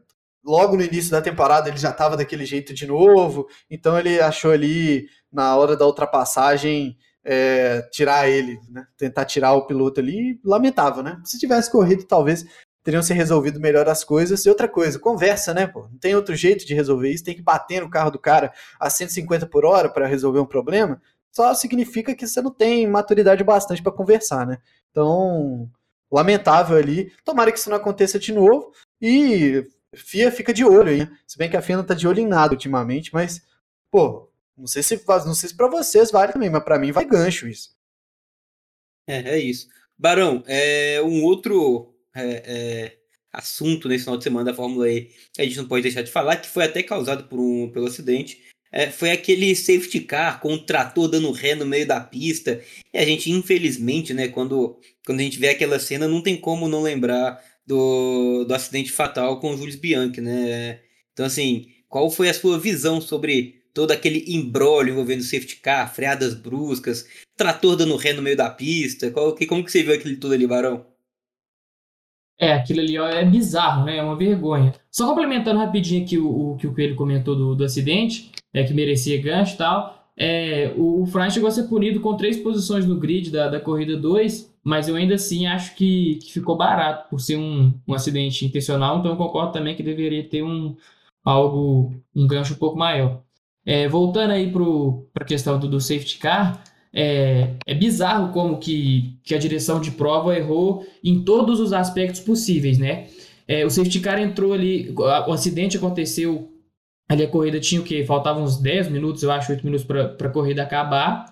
[0.45, 4.51] logo no início da temporada ele já estava daquele jeito de novo, então ele achou
[4.53, 8.87] ali, na hora da ultrapassagem, é, tirar ele, né?
[8.97, 11.21] tentar tirar o piloto ali, lamentável, né?
[11.25, 12.45] Se tivesse corrido, talvez
[12.83, 14.45] teriam se resolvido melhor as coisas.
[14.45, 15.67] E outra coisa, conversa, né?
[15.67, 15.89] Pô?
[15.91, 18.91] Não tem outro jeito de resolver isso, tem que bater no carro do cara a
[18.91, 21.01] 150 por hora para resolver um problema.
[21.33, 24.59] Só significa que você não tem maturidade bastante para conversar, né?
[24.91, 25.69] Então,
[26.13, 27.11] lamentável ali.
[27.25, 28.71] Tomara que isso não aconteça de novo.
[29.01, 31.01] E FIA fica de olho aí.
[31.01, 31.11] Né?
[31.27, 33.43] Se bem que a FIA não tá de olho em nada ultimamente, mas,
[33.91, 37.05] pô, não sei se não sei se para vocês vale também, mas para mim vai
[37.05, 37.75] gancho isso.
[39.07, 39.69] É, é isso.
[39.99, 42.99] Barão, é um outro é, é,
[43.33, 46.37] assunto nesse final de semana da Fórmula E a gente não pode deixar de falar,
[46.37, 48.43] que foi até causado por um, pelo acidente.
[48.73, 52.61] É, foi aquele safety car com o trator dando ré no meio da pista.
[52.93, 56.69] E a gente, infelizmente, né, quando, quando a gente vê aquela cena, não tem como
[56.69, 60.81] não lembrar do, do acidente fatal com o Jules Bianchi, né?
[61.13, 66.33] Então, assim, qual foi a sua visão sobre todo aquele embrólio envolvendo safety car, freadas
[66.33, 67.07] bruscas,
[67.37, 69.11] trator dando ré no meio da pista.
[69.11, 70.87] Qual, que, como que você viu aquele tudo ali, Barão?
[72.39, 73.97] É, aquilo ali ó, é bizarro, né?
[73.99, 74.73] É uma vergonha.
[74.91, 78.73] Só complementando rapidinho aqui o, o que o Coelho comentou do, do acidente, é, que
[78.73, 80.09] merecia gancho e tal.
[80.17, 83.61] É, o, o Franz chegou a ser punido com três posições no grid da, da
[83.61, 87.95] corrida 2, mas eu ainda assim acho que, que ficou barato por ser um, um
[87.95, 90.77] acidente intencional, então eu concordo também que deveria ter um
[91.25, 93.24] algo, um gancho um pouco maior.
[93.67, 99.19] É, voltando aí para a questão do, do, safety car, é, é bizarro como que,
[99.23, 103.07] que, a direção de prova errou em todos os aspectos possíveis, né?
[103.49, 106.51] É, o safety car entrou ali, o acidente aconteceu,
[107.09, 108.05] ali a corrida tinha o quê?
[108.05, 111.31] Faltavam uns 10 minutos, eu acho, 8 minutos para a corrida acabar.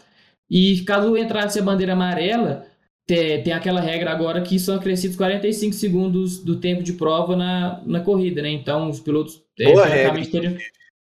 [0.50, 2.66] E caso entrasse a bandeira amarela,
[3.06, 7.82] tem, tem aquela regra agora que são acrescidos 45 segundos do tempo de prova na,
[7.86, 8.50] na corrida, né?
[8.50, 10.24] Então os pilotos é, Boa regra.
[10.26, 10.56] teriam,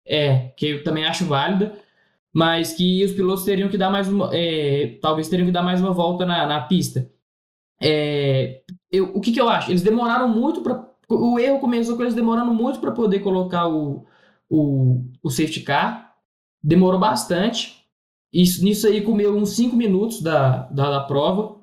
[0.08, 1.78] é, que eu também acho válida,
[2.34, 5.82] mas que os pilotos teriam que dar mais uma, é, talvez teriam que dar mais
[5.82, 7.10] uma volta na, na pista.
[7.82, 9.72] É, eu, o que, que eu acho?
[9.72, 10.88] Eles demoraram muito para.
[11.10, 14.06] O erro começou com eles demorando muito para poder colocar o,
[14.50, 16.16] o, o safety car.
[16.62, 17.84] Demorou bastante.
[18.32, 21.58] Isso, nisso aí comeu uns 5 minutos da, da, da prova.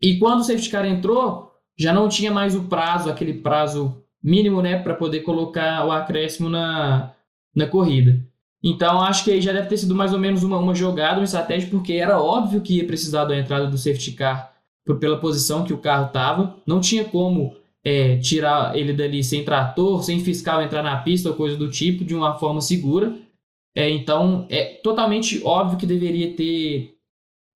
[0.00, 4.62] E quando o safety car entrou, já não tinha mais o prazo, aquele prazo mínimo,
[4.62, 7.14] né, para poder colocar o acréscimo na,
[7.58, 8.24] na corrida.
[8.62, 11.24] Então, acho que aí já deve ter sido mais ou menos uma, uma jogada, uma
[11.24, 14.52] estratégia, porque era óbvio que ia precisar da entrada do safety car
[15.00, 16.56] pela posição que o carro estava.
[16.66, 21.36] Não tinha como é, tirar ele dali sem trator, sem fiscal entrar na pista ou
[21.36, 23.14] coisa do tipo, de uma forma segura.
[23.76, 26.96] É, então, é totalmente óbvio que deveria ter.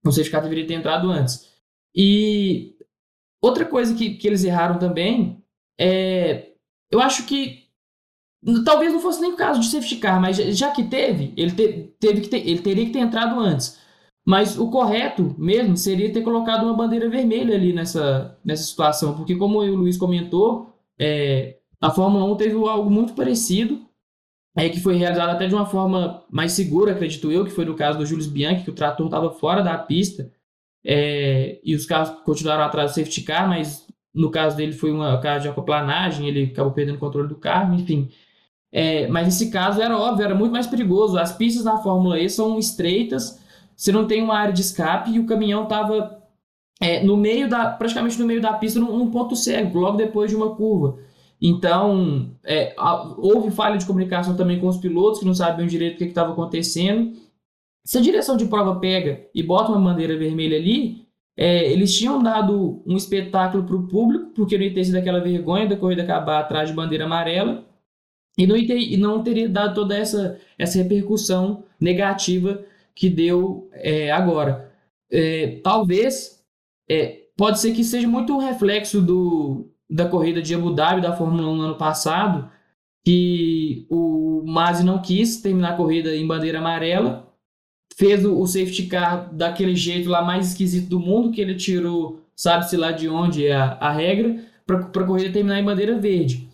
[0.05, 1.49] O safety car deveria ter entrado antes.
[1.95, 2.77] E
[3.41, 5.43] outra coisa que, que eles erraram também
[5.81, 6.49] é.
[6.91, 7.62] Eu acho que
[8.65, 11.95] Talvez não fosse nem o caso de safety car, mas já que teve, ele, te,
[12.01, 13.79] teve que ter, ele teria que ter entrado antes.
[14.25, 19.37] Mas o correto mesmo seria ter colocado uma bandeira vermelha ali nessa, nessa situação, porque
[19.37, 23.81] como o Luiz comentou, é, a Fórmula 1 teve algo muito parecido,
[24.57, 27.75] é, que foi realizado até de uma forma mais segura, acredito eu, que foi no
[27.75, 30.33] caso do Jules Bianchi, que o trator estava fora da pista,
[30.85, 35.19] é, e os carros continuaram atrás do safety car, mas no caso dele foi uma
[35.21, 38.11] caso de aquaplanagem, ele acabou perdendo o controle do carro, enfim.
[38.73, 41.19] É, mas nesse caso era óbvio, era muito mais perigoso.
[41.19, 43.39] As pistas na Fórmula E são estreitas,
[43.77, 46.19] você não tem uma área de escape e o caminhão estava
[46.81, 50.31] é, no meio da, praticamente no meio da pista, num, num, ponto cego, logo depois
[50.31, 50.99] de uma curva.
[51.41, 52.75] Então, é,
[53.19, 56.33] houve falha de comunicação também com os pilotos que não sabiam direito o que estava
[56.33, 57.13] acontecendo.
[57.85, 61.05] Se a direção de prova pega e bota uma bandeira vermelha ali,
[61.37, 65.21] é, eles tinham dado um espetáculo para o público, porque não ia ter sido aquela
[65.21, 67.65] vergonha da corrida acabar atrás de bandeira amarela
[68.37, 72.65] e não, e não teria dado toda essa, essa repercussão negativa
[72.95, 74.73] que deu é, agora.
[75.11, 76.43] É, talvez,
[76.89, 81.15] é, pode ser que seja muito um reflexo do, da corrida de Abu Dhabi, da
[81.15, 82.51] Fórmula 1 no ano passado,
[83.05, 87.29] que o Masi não quis terminar a corrida em bandeira amarela,
[87.97, 92.21] fez o, o safety car daquele jeito lá mais esquisito do mundo, que ele tirou,
[92.35, 96.49] sabe-se lá de onde é a, a regra, para a corrida terminar em bandeira verde.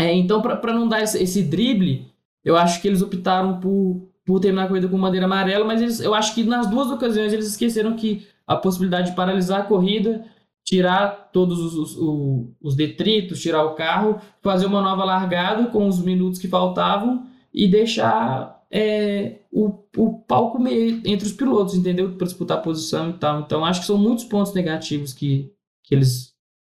[0.00, 2.06] É, então, para não dar esse, esse, drible,
[2.42, 6.00] eu acho que eles optaram por, por terminar a corrida com bandeira amarela, mas eles,
[6.00, 10.24] eu acho que nas duas ocasiões eles esqueceram que a possibilidade de paralisar a corrida,
[10.64, 16.02] tirar todos os, os, os detritos, tirar o carro, fazer uma nova largada com os
[16.02, 22.16] minutos que faltavam e deixar é, o, o palco meio entre os pilotos, entendeu?
[22.16, 23.40] Para disputar a posição e tal.
[23.40, 25.52] Então, acho que são muitos pontos negativos que,
[25.84, 26.34] que eles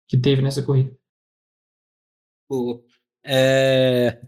[0.08, 0.96] que teve nessa corrida.
[2.48, 2.82] Boa.
[3.24, 4.20] É...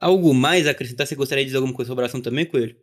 [0.00, 1.06] Algo mais a acrescentar?
[1.06, 2.74] Você gostaria de dizer alguma coisa sobre o assunto também, Coelho?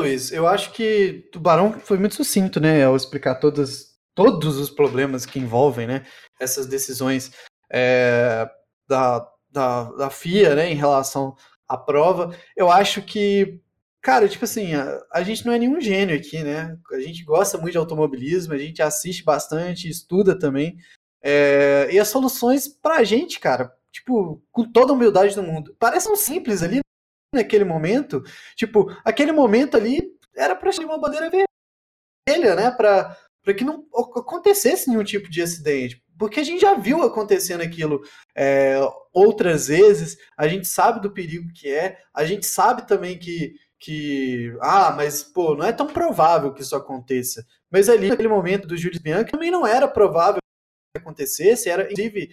[0.00, 4.68] Luiz, eu acho que o Barão foi muito sucinto, né, ao explicar todas, todos os
[4.68, 6.04] problemas que envolvem, né,
[6.40, 7.32] essas decisões
[7.70, 8.50] é,
[8.88, 11.36] da, da, da FIA, né, em relação
[11.68, 12.36] à prova.
[12.56, 13.60] Eu acho que,
[14.02, 17.56] cara, tipo assim, a, a gente não é nenhum gênio aqui, né, a gente gosta
[17.56, 20.76] muito de automobilismo, a gente assiste bastante, estuda também,
[21.22, 26.16] é, e as soluções pra gente, cara, tipo, com toda a humildade do mundo, parecem
[26.16, 26.80] simples ali
[27.34, 28.22] naquele momento.
[28.56, 30.02] Tipo, aquele momento ali
[30.36, 32.70] era pra ter uma bandeira vermelha, né?
[32.70, 36.02] Pra, pra que não acontecesse nenhum tipo de acidente.
[36.18, 38.02] Porque a gente já viu acontecendo aquilo
[38.36, 38.78] é,
[39.12, 44.54] outras vezes, a gente sabe do perigo que é, a gente sabe também que, que
[44.60, 47.44] ah, mas pô, não é tão provável que isso aconteça.
[47.70, 50.41] Mas ali naquele momento do Júlio Bianchi também não era provável
[50.94, 52.30] acontecesse, era, inclusive,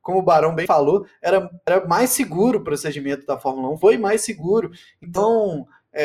[0.00, 3.98] como o Barão bem falou, era, era mais seguro o procedimento da Fórmula 1, foi
[3.98, 4.70] mais seguro.
[5.02, 6.04] Então, é,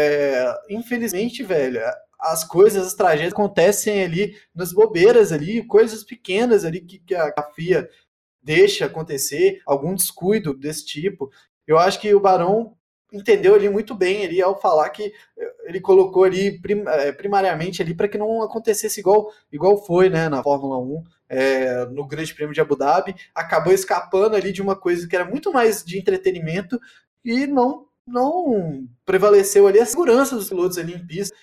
[0.00, 1.80] é, infelizmente, velho,
[2.18, 7.50] as coisas, as tragédias acontecem ali nas bobeiras ali, coisas pequenas ali que, que a,
[7.54, 7.88] FIA
[8.40, 11.30] deixa acontecer, algum descuido desse tipo.
[11.66, 12.76] Eu acho que o Barão
[13.12, 17.82] entendeu ali muito bem ali ao falar que eh, ele colocou ali prim, eh, primariamente
[17.82, 22.34] ali para que não acontecesse igual igual foi né na Fórmula 1 é, no Grande
[22.34, 25.98] Prêmio de Abu Dhabi acabou escapando ali de uma coisa que era muito mais de
[25.98, 26.78] entretenimento
[27.24, 31.34] e não não prevaleceu ali a segurança dos pilotos ali em pista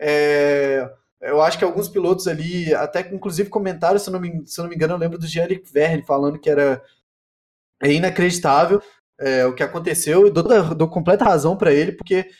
[0.00, 0.90] é,
[1.20, 4.64] eu acho que alguns pilotos ali até inclusive comentaram se eu não me, se eu
[4.64, 6.82] não me engano eu lembro do Jean Verne falando que era
[7.82, 8.82] é inacreditável
[9.20, 12.30] é, o que aconteceu e dou, dou completa razão para ele, porque,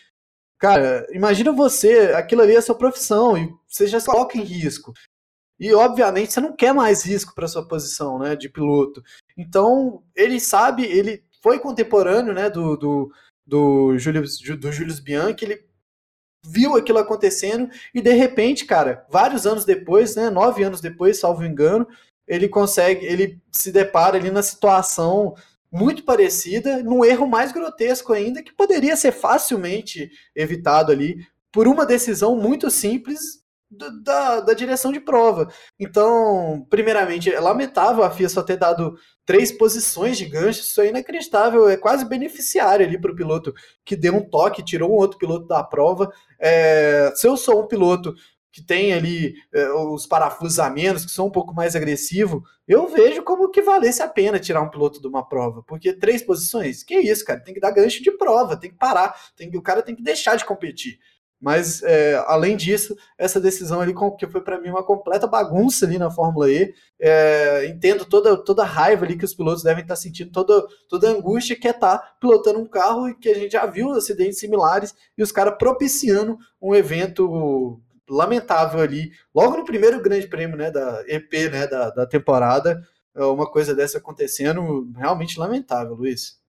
[0.59, 4.43] cara, imagina você, aquilo ali é a sua profissão e você já se coloca em
[4.43, 4.93] risco.
[5.61, 9.05] E, obviamente, você não quer mais risco para sua posição né, de piloto.
[9.37, 13.13] Então, ele sabe, ele foi contemporâneo né, do, do,
[13.47, 15.63] do, Julius, do Julius Bianchi, ele
[16.43, 21.45] viu aquilo acontecendo e, de repente, cara, vários anos depois, né, nove anos depois, salvo
[21.45, 21.87] engano,
[22.27, 25.35] ele consegue, ele se depara ali na situação
[25.71, 31.85] muito parecida, num erro mais grotesco ainda, que poderia ser facilmente evitado ali por uma
[31.85, 33.40] decisão muito simples
[33.71, 35.49] da, da direção de prova.
[35.79, 40.89] Então, primeiramente, é lamentável a FIA só ter dado três posições de gancho, isso é
[40.89, 43.55] inacreditável, é quase beneficiário ali para o piloto
[43.85, 46.11] que deu um toque, tirou um outro piloto da prova.
[46.39, 48.15] É, se eu sou um piloto
[48.53, 52.89] que tem ali é, os parafusos a menos, que são um pouco mais agressivo, eu
[52.89, 56.83] vejo como que valesse a pena tirar um piloto de uma prova, porque três posições,
[56.83, 59.63] que isso, cara, tem que dar gancho de prova, tem que parar, tem que, o
[59.63, 60.99] cara tem que deixar de competir.
[61.41, 65.99] Mas, é, além disso, essa decisão ali, que foi para mim uma completa bagunça ali
[65.99, 69.97] na Fórmula E, é, entendo toda, toda a raiva ali que os pilotos devem estar
[69.97, 73.35] sentindo, toda, toda a angústia que é estar tá pilotando um carro e que a
[73.35, 79.65] gente já viu acidentes similares e os caras propiciando um evento lamentável ali, logo no
[79.65, 82.83] primeiro grande prêmio né, da EP né, da, da temporada,
[83.15, 86.40] é uma coisa dessa acontecendo, realmente lamentável, Luiz.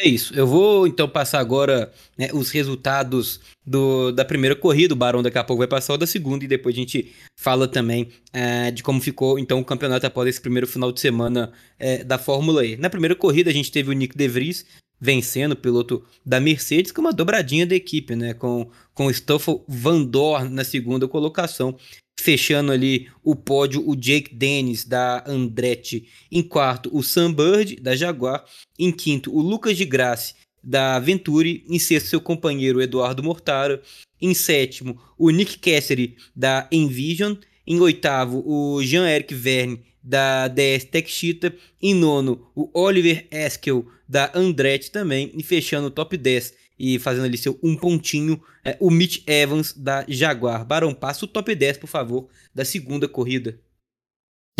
[0.00, 0.34] É isso.
[0.34, 4.94] Eu vou então passar agora né, os resultados do, da primeira corrida.
[4.94, 7.68] O Barão daqui a pouco vai passar o da segunda e depois a gente fala
[7.68, 12.02] também é, de como ficou então o campeonato após esse primeiro final de semana é,
[12.02, 12.76] da Fórmula E.
[12.76, 14.66] Na primeira corrida a gente teve o Nick De Vries
[15.00, 18.34] vencendo piloto da Mercedes com uma dobradinha da equipe, né?
[18.34, 21.76] Com, com Stoffel Van Dorn na segunda colocação
[22.22, 26.06] Fechando ali o pódio, o Jake Dennis da Andretti.
[26.30, 28.44] Em quarto, o Sam Bird da Jaguar.
[28.78, 31.64] Em quinto, o Lucas de Graça da Venturi.
[31.68, 33.82] Em sexto, seu companheiro Eduardo Mortara.
[34.20, 37.34] Em sétimo, o Nick Cassidy da Envision.
[37.66, 41.52] Em oitavo, o Jean-Eric Verne da DS Tech Cheetah.
[41.82, 45.32] Em nono, o Oliver Eskel da Andretti também.
[45.34, 49.72] E fechando o top 10, e fazendo ali seu um pontinho, é, o Mitch Evans
[49.72, 50.66] da Jaguar.
[50.66, 53.58] Barão, passa o top 10, por favor, da segunda corrida.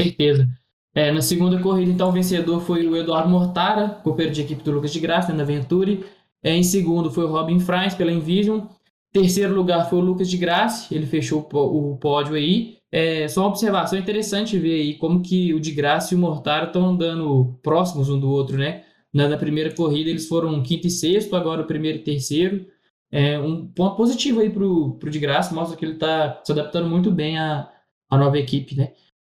[0.00, 0.48] Certeza.
[0.94, 4.72] É, na segunda corrida, então, o vencedor foi o Eduardo Mortara, companheiro de equipe do
[4.72, 6.04] Lucas de Graça, na Venturi.
[6.42, 8.66] É, em segundo foi o Robin Franz, pela Envision.
[9.12, 12.78] Terceiro lugar foi o Lucas de Graça, ele fechou o pódio aí.
[12.90, 16.66] É, só uma observação interessante ver aí como que o de Graça e o Mortara
[16.66, 18.84] estão andando próximos um do outro, né?
[19.12, 22.66] Na, na, primeira corrida eles foram quinto e sexto, agora o primeiro e terceiro.
[23.10, 26.88] É um ponto positivo aí pro, pro de graça, mostra que ele está se adaptando
[26.88, 27.70] muito bem à,
[28.10, 28.92] à nova equipe, né?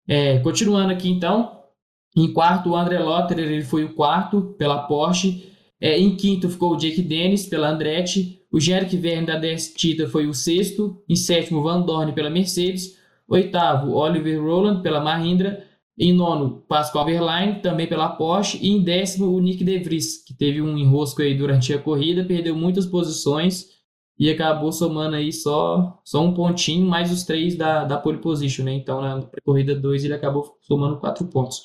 [0.08, 1.64] É, continuando aqui então,
[2.16, 5.54] em quarto o André Lotterer, ele foi o quarto pela Porsche.
[5.80, 8.42] É, em quinto ficou o Jake Dennis pela Andretti.
[8.52, 11.04] O Jerick Verne da DS Tita foi o sexto.
[11.08, 12.98] Em sétimo, Van Dorn pela Mercedes.
[13.28, 15.64] Oitavo, Oliver Rowland pela Mahindra.
[15.98, 18.60] Em nono, Pascal Verlaine, também pela Porsche.
[18.62, 22.24] E em décimo, o Nick De Vries, que teve um enrosco aí durante a corrida,
[22.24, 23.78] perdeu muitas posições
[24.20, 28.66] e acabou somando aí só, só um pontinho, mais os três da, da pole position,
[28.66, 28.74] né?
[28.74, 31.64] Então, na corrida 2, ele acabou somando quatro pontos.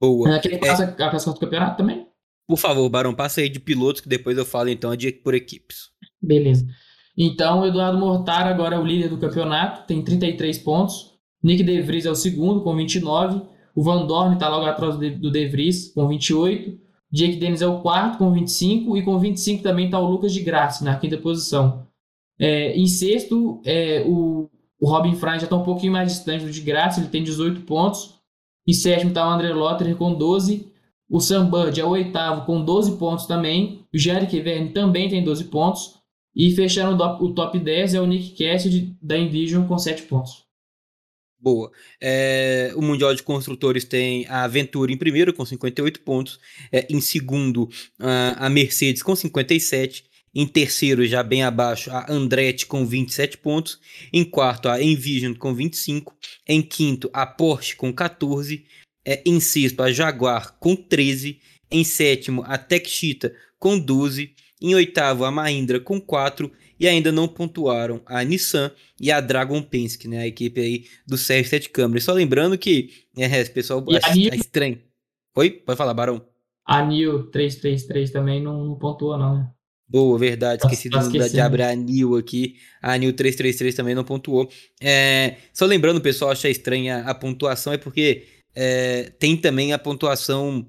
[0.00, 0.36] Boa.
[0.36, 0.86] Aqui passa é...
[0.86, 2.06] a classificação do campeonato também?
[2.46, 5.90] Por favor, Barão, passa aí de pilotos, que depois eu falo então de por equipes.
[6.20, 6.66] Beleza.
[7.16, 11.09] Então, o Eduardo Mortar agora é o líder do campeonato, tem 33 pontos.
[11.42, 13.42] Nick De Vries é o segundo, com 29.
[13.74, 16.78] O Van Dorn está logo atrás do De Vries, com 28.
[17.12, 18.96] Jake Dennis é o quarto, com 25.
[18.96, 21.86] E com 25 também está o Lucas de Graça, na quinta posição.
[22.38, 24.48] É, em sexto, é, o,
[24.80, 27.62] o Robin Fry já está um pouquinho mais distante do de Graça, ele tem 18
[27.62, 28.14] pontos.
[28.66, 30.70] Em sétimo está o André Lotterer com 12.
[31.08, 33.84] O Sam Bird é o oitavo com 12 pontos também.
[33.92, 35.98] O Jerick Verne também tem 12 pontos.
[36.34, 40.44] E fechando o top 10 é o Nick Cassidy da Envision com 7 pontos.
[41.40, 41.70] Boa.
[42.00, 46.38] É, o Mundial de Construtores tem a Aventura em primeiro, com 58 pontos.
[46.70, 47.68] É, em segundo,
[47.98, 50.04] a, a Mercedes com 57.
[50.32, 53.80] Em terceiro, já bem abaixo, a Andretti com 27 pontos.
[54.12, 56.14] Em quarto, a Envision com 25.
[56.46, 58.64] Em quinto, a Porsche com 14.
[59.04, 61.40] É, em sexto, a Jaguar com 13.
[61.70, 64.34] Em sétimo, a Tech Cheetah com 12.
[64.60, 69.60] Em oitavo, a Mahindra com 4 e ainda não pontuaram a Nissan e a Dragon
[69.60, 70.20] Penske, né?
[70.20, 72.00] A equipe aí do CR7 Câmara.
[72.00, 74.80] só lembrando que, é, pessoal é, estranho.
[75.36, 75.50] Oi?
[75.50, 76.24] Pode falar, Barão.
[76.64, 79.50] A Nil 333 também não, não pontua, não, né?
[79.86, 80.62] Boa, verdade.
[80.62, 82.56] Esqueci tá, tá de abrir a Nil aqui.
[82.80, 84.48] A Nil 333 também não pontuou.
[84.80, 88.24] É, só lembrando, pessoal acha estranha a pontuação, é porque
[88.54, 90.64] é, tem também a pontuação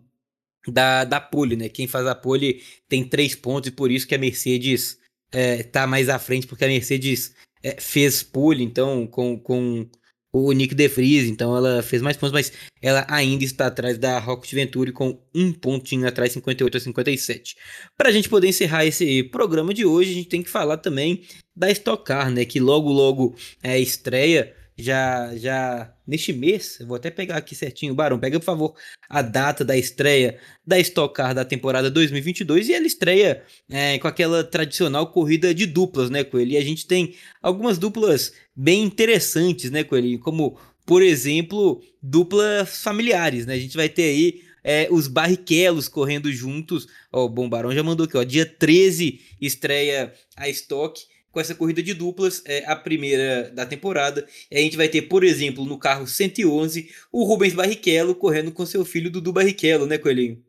[0.68, 1.70] da, da pole, né?
[1.70, 4.97] Quem faz a pole tem três pontos e por isso que a Mercedes
[5.32, 9.88] é, tá mais à frente, porque a Mercedes é, fez pole, então, com, com
[10.34, 14.18] o Nick De Vries, então ela fez mais pontos, mas ela ainda está atrás da
[14.18, 17.56] Rocket Venturi com um pontinho atrás, 58 a 57.
[17.98, 21.24] Para a gente poder encerrar esse programa de hoje, a gente tem que falar também
[21.56, 27.10] da Stock Car, né, que logo logo é, estreia já, já neste mês, vou até
[27.10, 28.76] pegar aqui certinho, Barão, pega por favor
[29.10, 34.08] a data da estreia da Stock Car da temporada 2022 e ela estreia é, com
[34.08, 36.52] aquela tradicional corrida de duplas, né, Coelho?
[36.52, 40.20] E a gente tem algumas duplas bem interessantes, né, Coelho?
[40.20, 43.54] Como, por exemplo, duplas familiares, né?
[43.54, 46.88] A gente vai ter aí é, os Barrichellos correndo juntos.
[47.12, 48.24] Ó, o Bombarão já mandou aqui, ó.
[48.24, 51.02] Dia 13 estreia a Stock
[51.32, 54.28] com essa corrida de duplas, é a primeira da temporada.
[54.50, 58.66] E a gente vai ter, por exemplo, no carro 111, o Rubens Barrichello correndo com
[58.66, 60.44] seu filho Dudu Barrichello, né, Coelhinho?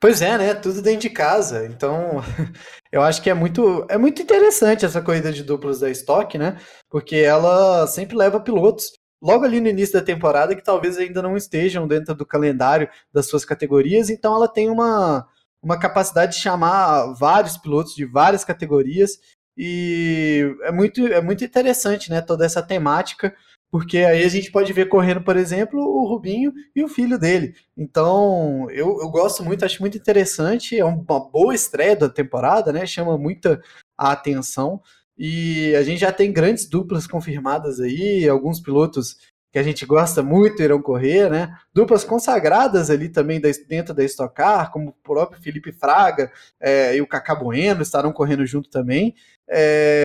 [0.00, 0.54] Pois é, né?
[0.54, 1.66] Tudo dentro de casa.
[1.66, 2.22] Então,
[2.92, 6.60] eu acho que é muito, é muito interessante essa corrida de duplas da Stock, né?
[6.90, 8.92] Porque ela sempre leva pilotos
[9.22, 13.26] logo ali no início da temporada que talvez ainda não estejam dentro do calendário das
[13.26, 15.26] suas categorias, então ela tem uma,
[15.64, 19.18] uma capacidade de chamar vários pilotos de várias categorias
[19.56, 23.34] e é muito, é muito interessante, né, toda essa temática,
[23.70, 27.54] porque aí a gente pode ver correndo, por exemplo, o Rubinho e o filho dele.
[27.76, 32.84] Então, eu, eu gosto muito, acho muito interessante, é uma boa estreia da temporada, né,
[32.86, 33.60] chama muita
[33.96, 34.80] a atenção,
[35.16, 39.16] e a gente já tem grandes duplas confirmadas aí, alguns pilotos
[39.54, 41.56] que a gente gosta muito irão correr, né?
[41.72, 47.00] Duplas consagradas ali também dentro da Stock Car, como o próprio Felipe Fraga é, e
[47.00, 49.14] o Cacá Bueno estarão correndo junto também.
[49.48, 50.02] É,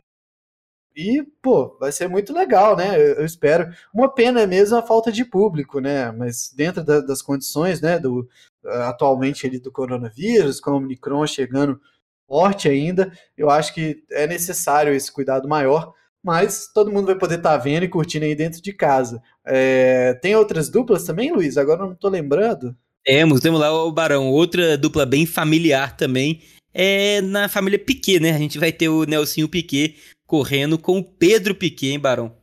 [0.95, 2.95] e, pô, vai ser muito legal, né?
[2.95, 3.74] Eu, eu, espero.
[3.91, 6.12] Uma pena mesmo a falta de público, né?
[6.12, 8.30] Mas dentro da, das condições, né, do
[8.64, 11.82] atualmente ali do coronavírus, com o Omicron chegando
[12.28, 17.36] forte ainda, eu acho que é necessário esse cuidado maior, mas todo mundo vai poder
[17.36, 19.22] estar tá vendo e curtindo aí dentro de casa.
[19.45, 21.57] É, tem outras duplas também, Luiz?
[21.57, 22.76] Agora eu não estou lembrando.
[23.03, 26.41] Temos, temos lá o Barão, outra dupla bem familiar também,
[26.74, 28.32] é na família Piquet, né?
[28.32, 29.95] A gente vai ter o Nelsinho Piquet
[30.28, 32.38] correndo com o Pedro Piquet, hein, Barão?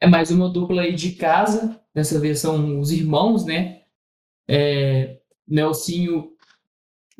[0.00, 3.80] É mais uma dupla aí de casa, dessa vez são os irmãos, né?
[4.48, 5.18] É,
[5.48, 6.30] Nelsinho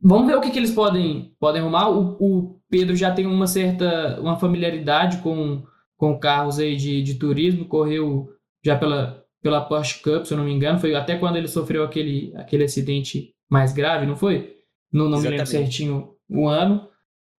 [0.02, 1.90] Vamos ver o que, que eles podem, podem arrumar.
[1.90, 5.62] O, o, Pedro já tem uma certa uma familiaridade com,
[5.96, 8.28] com carros aí de, de turismo, correu
[8.64, 11.82] já pela, pela Porsche Cup, se eu não me engano, foi até quando ele sofreu
[11.82, 14.56] aquele, aquele acidente mais grave, não foi?
[14.92, 16.88] Não, não me lembro certinho o ano.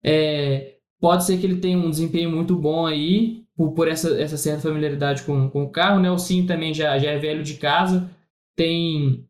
[0.03, 4.38] É, pode ser que ele tenha um desempenho muito bom aí, por, por essa, essa
[4.38, 5.99] certa familiaridade com, com o carro.
[5.99, 6.09] Né?
[6.11, 8.09] O Sim também já, já é velho de casa,
[8.55, 9.27] tem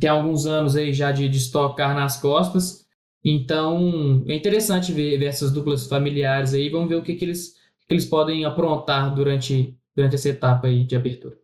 [0.00, 2.81] tem alguns anos aí já de, de estocar nas costas.
[3.24, 6.68] Então, é interessante ver, ver, essas duplas familiares aí.
[6.68, 7.54] Vamos ver o que, que, eles,
[7.88, 11.41] que eles podem aprontar durante, durante essa etapa aí de abertura.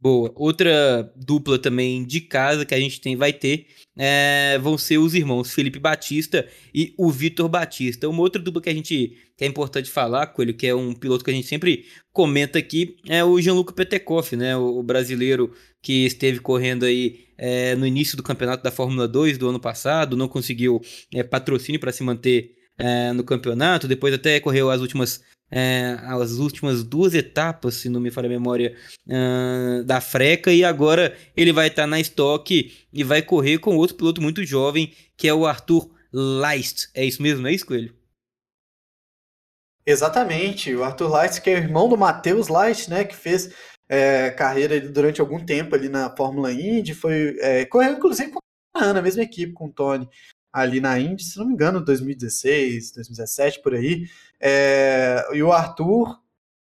[0.00, 0.32] Boa.
[0.36, 5.12] Outra dupla também de casa que a gente tem, vai ter, é, vão ser os
[5.12, 8.08] irmãos Felipe Batista e o Vitor Batista.
[8.08, 10.92] Uma outra dupla que a gente que é importante falar com ele, que é um
[10.92, 14.56] piloto que a gente sempre comenta aqui, é o Gianluca Petekoff, né?
[14.56, 19.38] O, o brasileiro que esteve correndo aí é, no início do campeonato da Fórmula 2
[19.38, 20.80] do ano passado, não conseguiu
[21.14, 26.32] é, patrocínio para se manter é, no campeonato, depois até correu as últimas é, as
[26.32, 28.76] últimas duas etapas, se não me falha a memória,
[29.06, 33.76] uh, da Freca, e agora ele vai estar tá na estoque e vai correr com
[33.76, 36.88] outro piloto muito jovem, que é o Arthur Leist.
[36.94, 37.94] É isso mesmo, é isso, Coelho?
[39.86, 43.54] Exatamente, o Arthur Leist, que é o irmão do Matheus Leist, né, que fez
[43.88, 48.38] é, carreira durante algum tempo ali na Fórmula Indy, foi é, correu inclusive com
[48.76, 50.06] a Ana, a mesma equipe com o Tony
[50.52, 54.06] ali na Indy, se não me engano, 2016, 2017 por aí.
[54.40, 56.20] É, e o Arthur,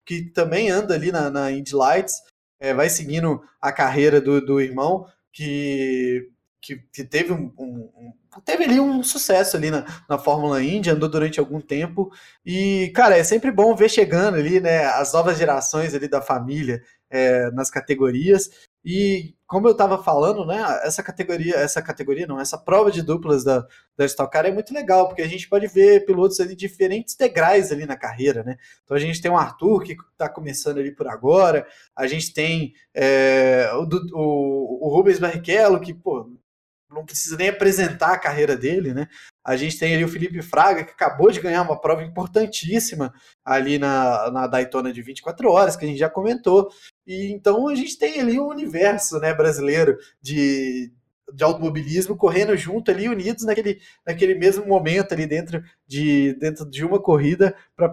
[0.05, 2.15] que também anda ali na, na Indy Lights,
[2.59, 6.29] é, vai seguindo a carreira do, do irmão, que,
[6.61, 8.13] que, que teve um, um,
[8.45, 12.11] teve ali um sucesso ali na, na Fórmula Indy, andou durante algum tempo.
[12.45, 16.83] E, cara, é sempre bom ver chegando ali, né, as novas gerações ali da família
[17.09, 18.51] é, nas categorias.
[18.85, 23.43] E como eu estava falando, né, essa categoria, essa categoria não, essa prova de duplas
[23.43, 27.17] da, da Stock Car é muito legal, porque a gente pode ver pilotos ali diferentes
[27.17, 28.57] degraus ali na carreira, né?
[28.85, 32.75] Então a gente tem o Arthur que está começando ali por agora, a gente tem
[32.95, 36.31] é, o, o, o Rubens Barrichello que, pô,
[36.89, 39.09] não precisa nem apresentar a carreira dele, né?
[39.45, 43.13] A gente tem ali o Felipe Fraga, que acabou de ganhar uma prova importantíssima
[43.45, 46.71] ali na, na Daytona de 24 horas, que a gente já comentou.
[47.11, 50.93] E então a gente tem ali um universo né, brasileiro de,
[51.35, 56.85] de automobilismo correndo junto ali, unidos naquele, naquele mesmo momento ali dentro de, dentro de
[56.85, 57.93] uma corrida para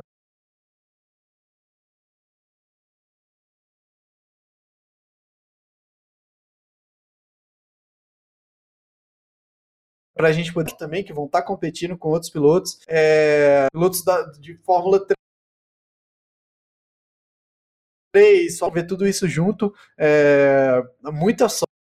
[10.14, 14.04] para a gente poder também, que vão estar tá competindo com outros pilotos, é, pilotos
[14.04, 15.17] da, de Fórmula 3
[18.18, 19.72] três, só ver tudo isso junto.
[19.98, 21.77] É, muita sorte.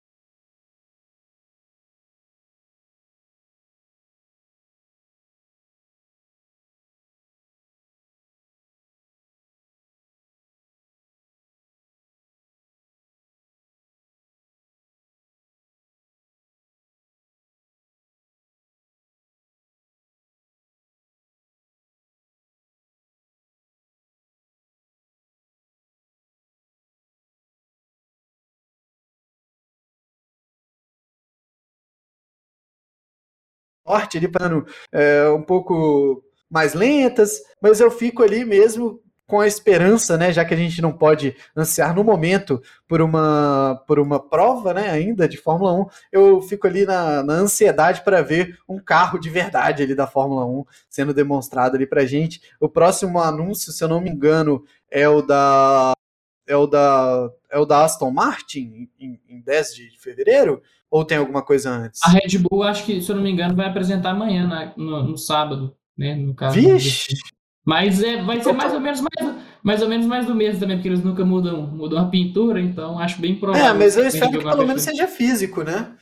[33.86, 39.00] Sorte ali para é, um pouco mais lentas, mas eu fico ali mesmo
[39.32, 43.82] com a esperança, né, já que a gente não pode ansiar no momento por uma,
[43.86, 48.20] por uma prova, né, ainda de Fórmula 1, eu fico ali na, na ansiedade para
[48.20, 52.42] ver um carro de verdade ali da Fórmula 1 sendo demonstrado ali para gente.
[52.60, 55.94] O próximo anúncio, se eu não me engano, é o da
[56.46, 60.60] é o da é o da Aston Martin em, em 10 de fevereiro,
[60.92, 62.00] ou tem alguma coisa antes?
[62.04, 65.02] A Red Bull, acho que, se eu não me engano, vai apresentar amanhã, na, no,
[65.02, 66.14] no, sábado, né?
[66.14, 66.54] No caso.
[66.54, 67.16] Vixe!
[67.64, 70.76] Mas é, vai ser mais ou menos mais, mais ou menos mais do mesmo também,
[70.76, 73.68] porque eles nunca mudam, mudam a pintura, então acho bem provável.
[73.68, 75.96] É, mas eu espero que pelo menos seja físico, né?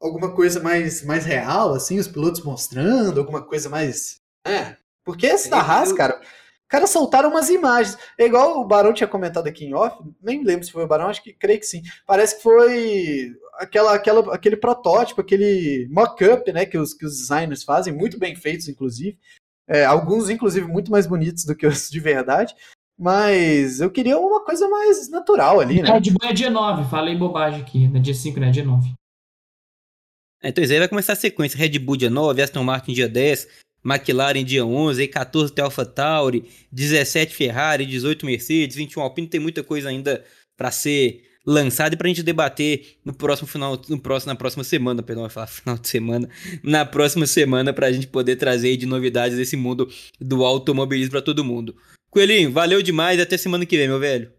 [0.00, 4.20] Alguma coisa mais, mais real, assim, os pilotos mostrando, alguma coisa mais.
[4.46, 4.76] É.
[5.04, 6.18] Porque esse da Haas, cara,
[6.66, 7.98] cara soltaram umas imagens.
[8.16, 11.08] É igual o Barão tinha comentado aqui em off, nem lembro se foi o Barão,
[11.08, 11.82] acho que creio que sim.
[12.06, 17.62] Parece que foi aquela, aquela, aquele protótipo, aquele mock-up, né, que os, que os designers
[17.62, 19.18] fazem, muito bem feitos, inclusive.
[19.68, 22.54] É, alguns, inclusive, muito mais bonitos do que os de verdade.
[22.98, 25.90] Mas eu queria uma coisa mais natural ali, né?
[25.90, 27.98] Red Bull é dia 9, falei bobagem aqui, né?
[27.98, 28.50] Dia 5, né?
[28.50, 28.92] Dia 9.
[30.42, 31.58] É, então aí vai começar a sequência.
[31.58, 33.48] Red Bull dia 9, Aston Martin dia 10,
[33.84, 39.62] McLaren dia 11, aí 14 tem AlphaTauri, 17 Ferrari, 18 Mercedes, 21 Alpine, tem muita
[39.62, 40.22] coisa ainda
[40.56, 45.02] para ser lançado e pra gente debater no próximo final, no próximo, na próxima semana,
[45.02, 46.28] perdão, vai falar final de semana,
[46.62, 49.88] na próxima semana pra gente poder trazer de novidades desse mundo
[50.20, 51.76] do automobilismo para todo mundo.
[52.10, 54.32] Coelhinho, valeu demais até semana que vem, meu velho.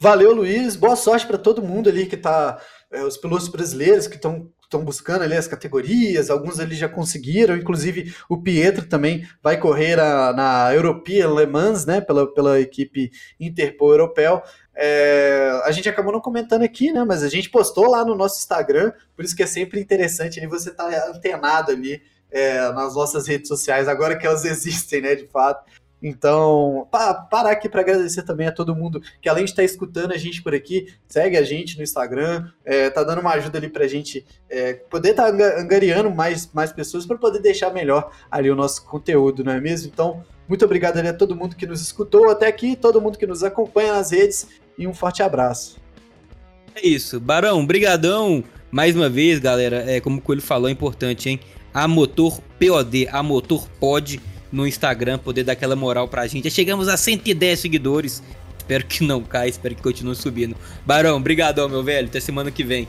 [0.00, 0.76] Valeu, Luiz.
[0.76, 4.84] Boa sorte para todo mundo ali que tá, é, os pilotos brasileiros que estão estão
[4.84, 10.32] buscando ali as categorias, alguns ali já conseguiram, inclusive o Pietro também vai correr a,
[10.34, 14.42] na European Le Mans, né, pela, pela equipe Interpol Europeu.
[14.80, 18.38] É, a gente acabou não comentando aqui, né, mas a gente postou lá no nosso
[18.38, 22.00] Instagram, por isso que é sempre interessante ali você estar tá antenado ali
[22.30, 25.68] é, nas nossas redes sociais, agora que elas existem, né, de fato.
[26.00, 29.66] Então, pa parar aqui para agradecer também a todo mundo que, além de estar tá
[29.66, 33.58] escutando a gente por aqui, segue a gente no Instagram, é, tá dando uma ajuda
[33.58, 37.72] ali para a gente é, poder estar tá angariando mais, mais pessoas para poder deixar
[37.72, 39.90] melhor ali o nosso conteúdo, não é mesmo?
[39.92, 43.26] Então, muito obrigado ali a todo mundo que nos escutou até aqui, todo mundo que
[43.26, 44.46] nos acompanha nas redes
[44.78, 45.76] e um forte abraço.
[46.74, 49.84] É isso, Barão, brigadão mais uma vez, galera.
[49.90, 51.40] É como o Coelho falou, é importante, hein?
[51.72, 54.20] A Motor POD, a Motor Pod
[54.50, 56.44] no Instagram, poder dar aquela moral pra gente.
[56.44, 58.22] Já chegamos a 110 seguidores.
[58.56, 60.56] Espero que não caia, espero que continue subindo.
[60.84, 62.08] Barão, brigadão, meu velho.
[62.08, 62.86] Até semana que vem.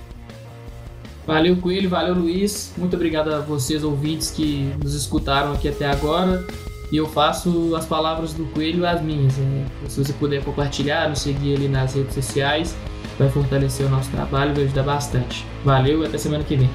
[1.25, 1.89] Valeu, Coelho.
[1.89, 2.73] Valeu, Luiz.
[2.77, 6.45] Muito obrigado a vocês, ouvintes, que nos escutaram aqui até agora.
[6.91, 9.37] E eu faço as palavras do Coelho as minhas.
[9.37, 9.65] Né?
[9.87, 12.75] Se você puder compartilhar, nos seguir ali nas redes sociais,
[13.17, 15.45] vai fortalecer o nosso trabalho vai ajudar bastante.
[15.63, 16.69] Valeu e até semana que vem.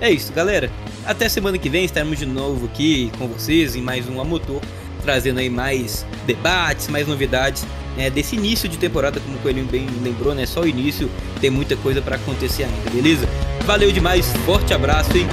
[0.00, 0.70] É isso, galera.
[1.04, 4.60] Até semana que vem estaremos de novo aqui com vocês em mais um A Motor,
[5.02, 7.66] trazendo aí mais debates, mais novidades
[7.96, 10.46] né, desse início de temporada, como o Coelhinho bem lembrou, né?
[10.46, 11.10] Só o início,
[11.40, 13.28] tem muita coisa para acontecer ainda, beleza?
[13.64, 15.26] Valeu demais, forte abraço e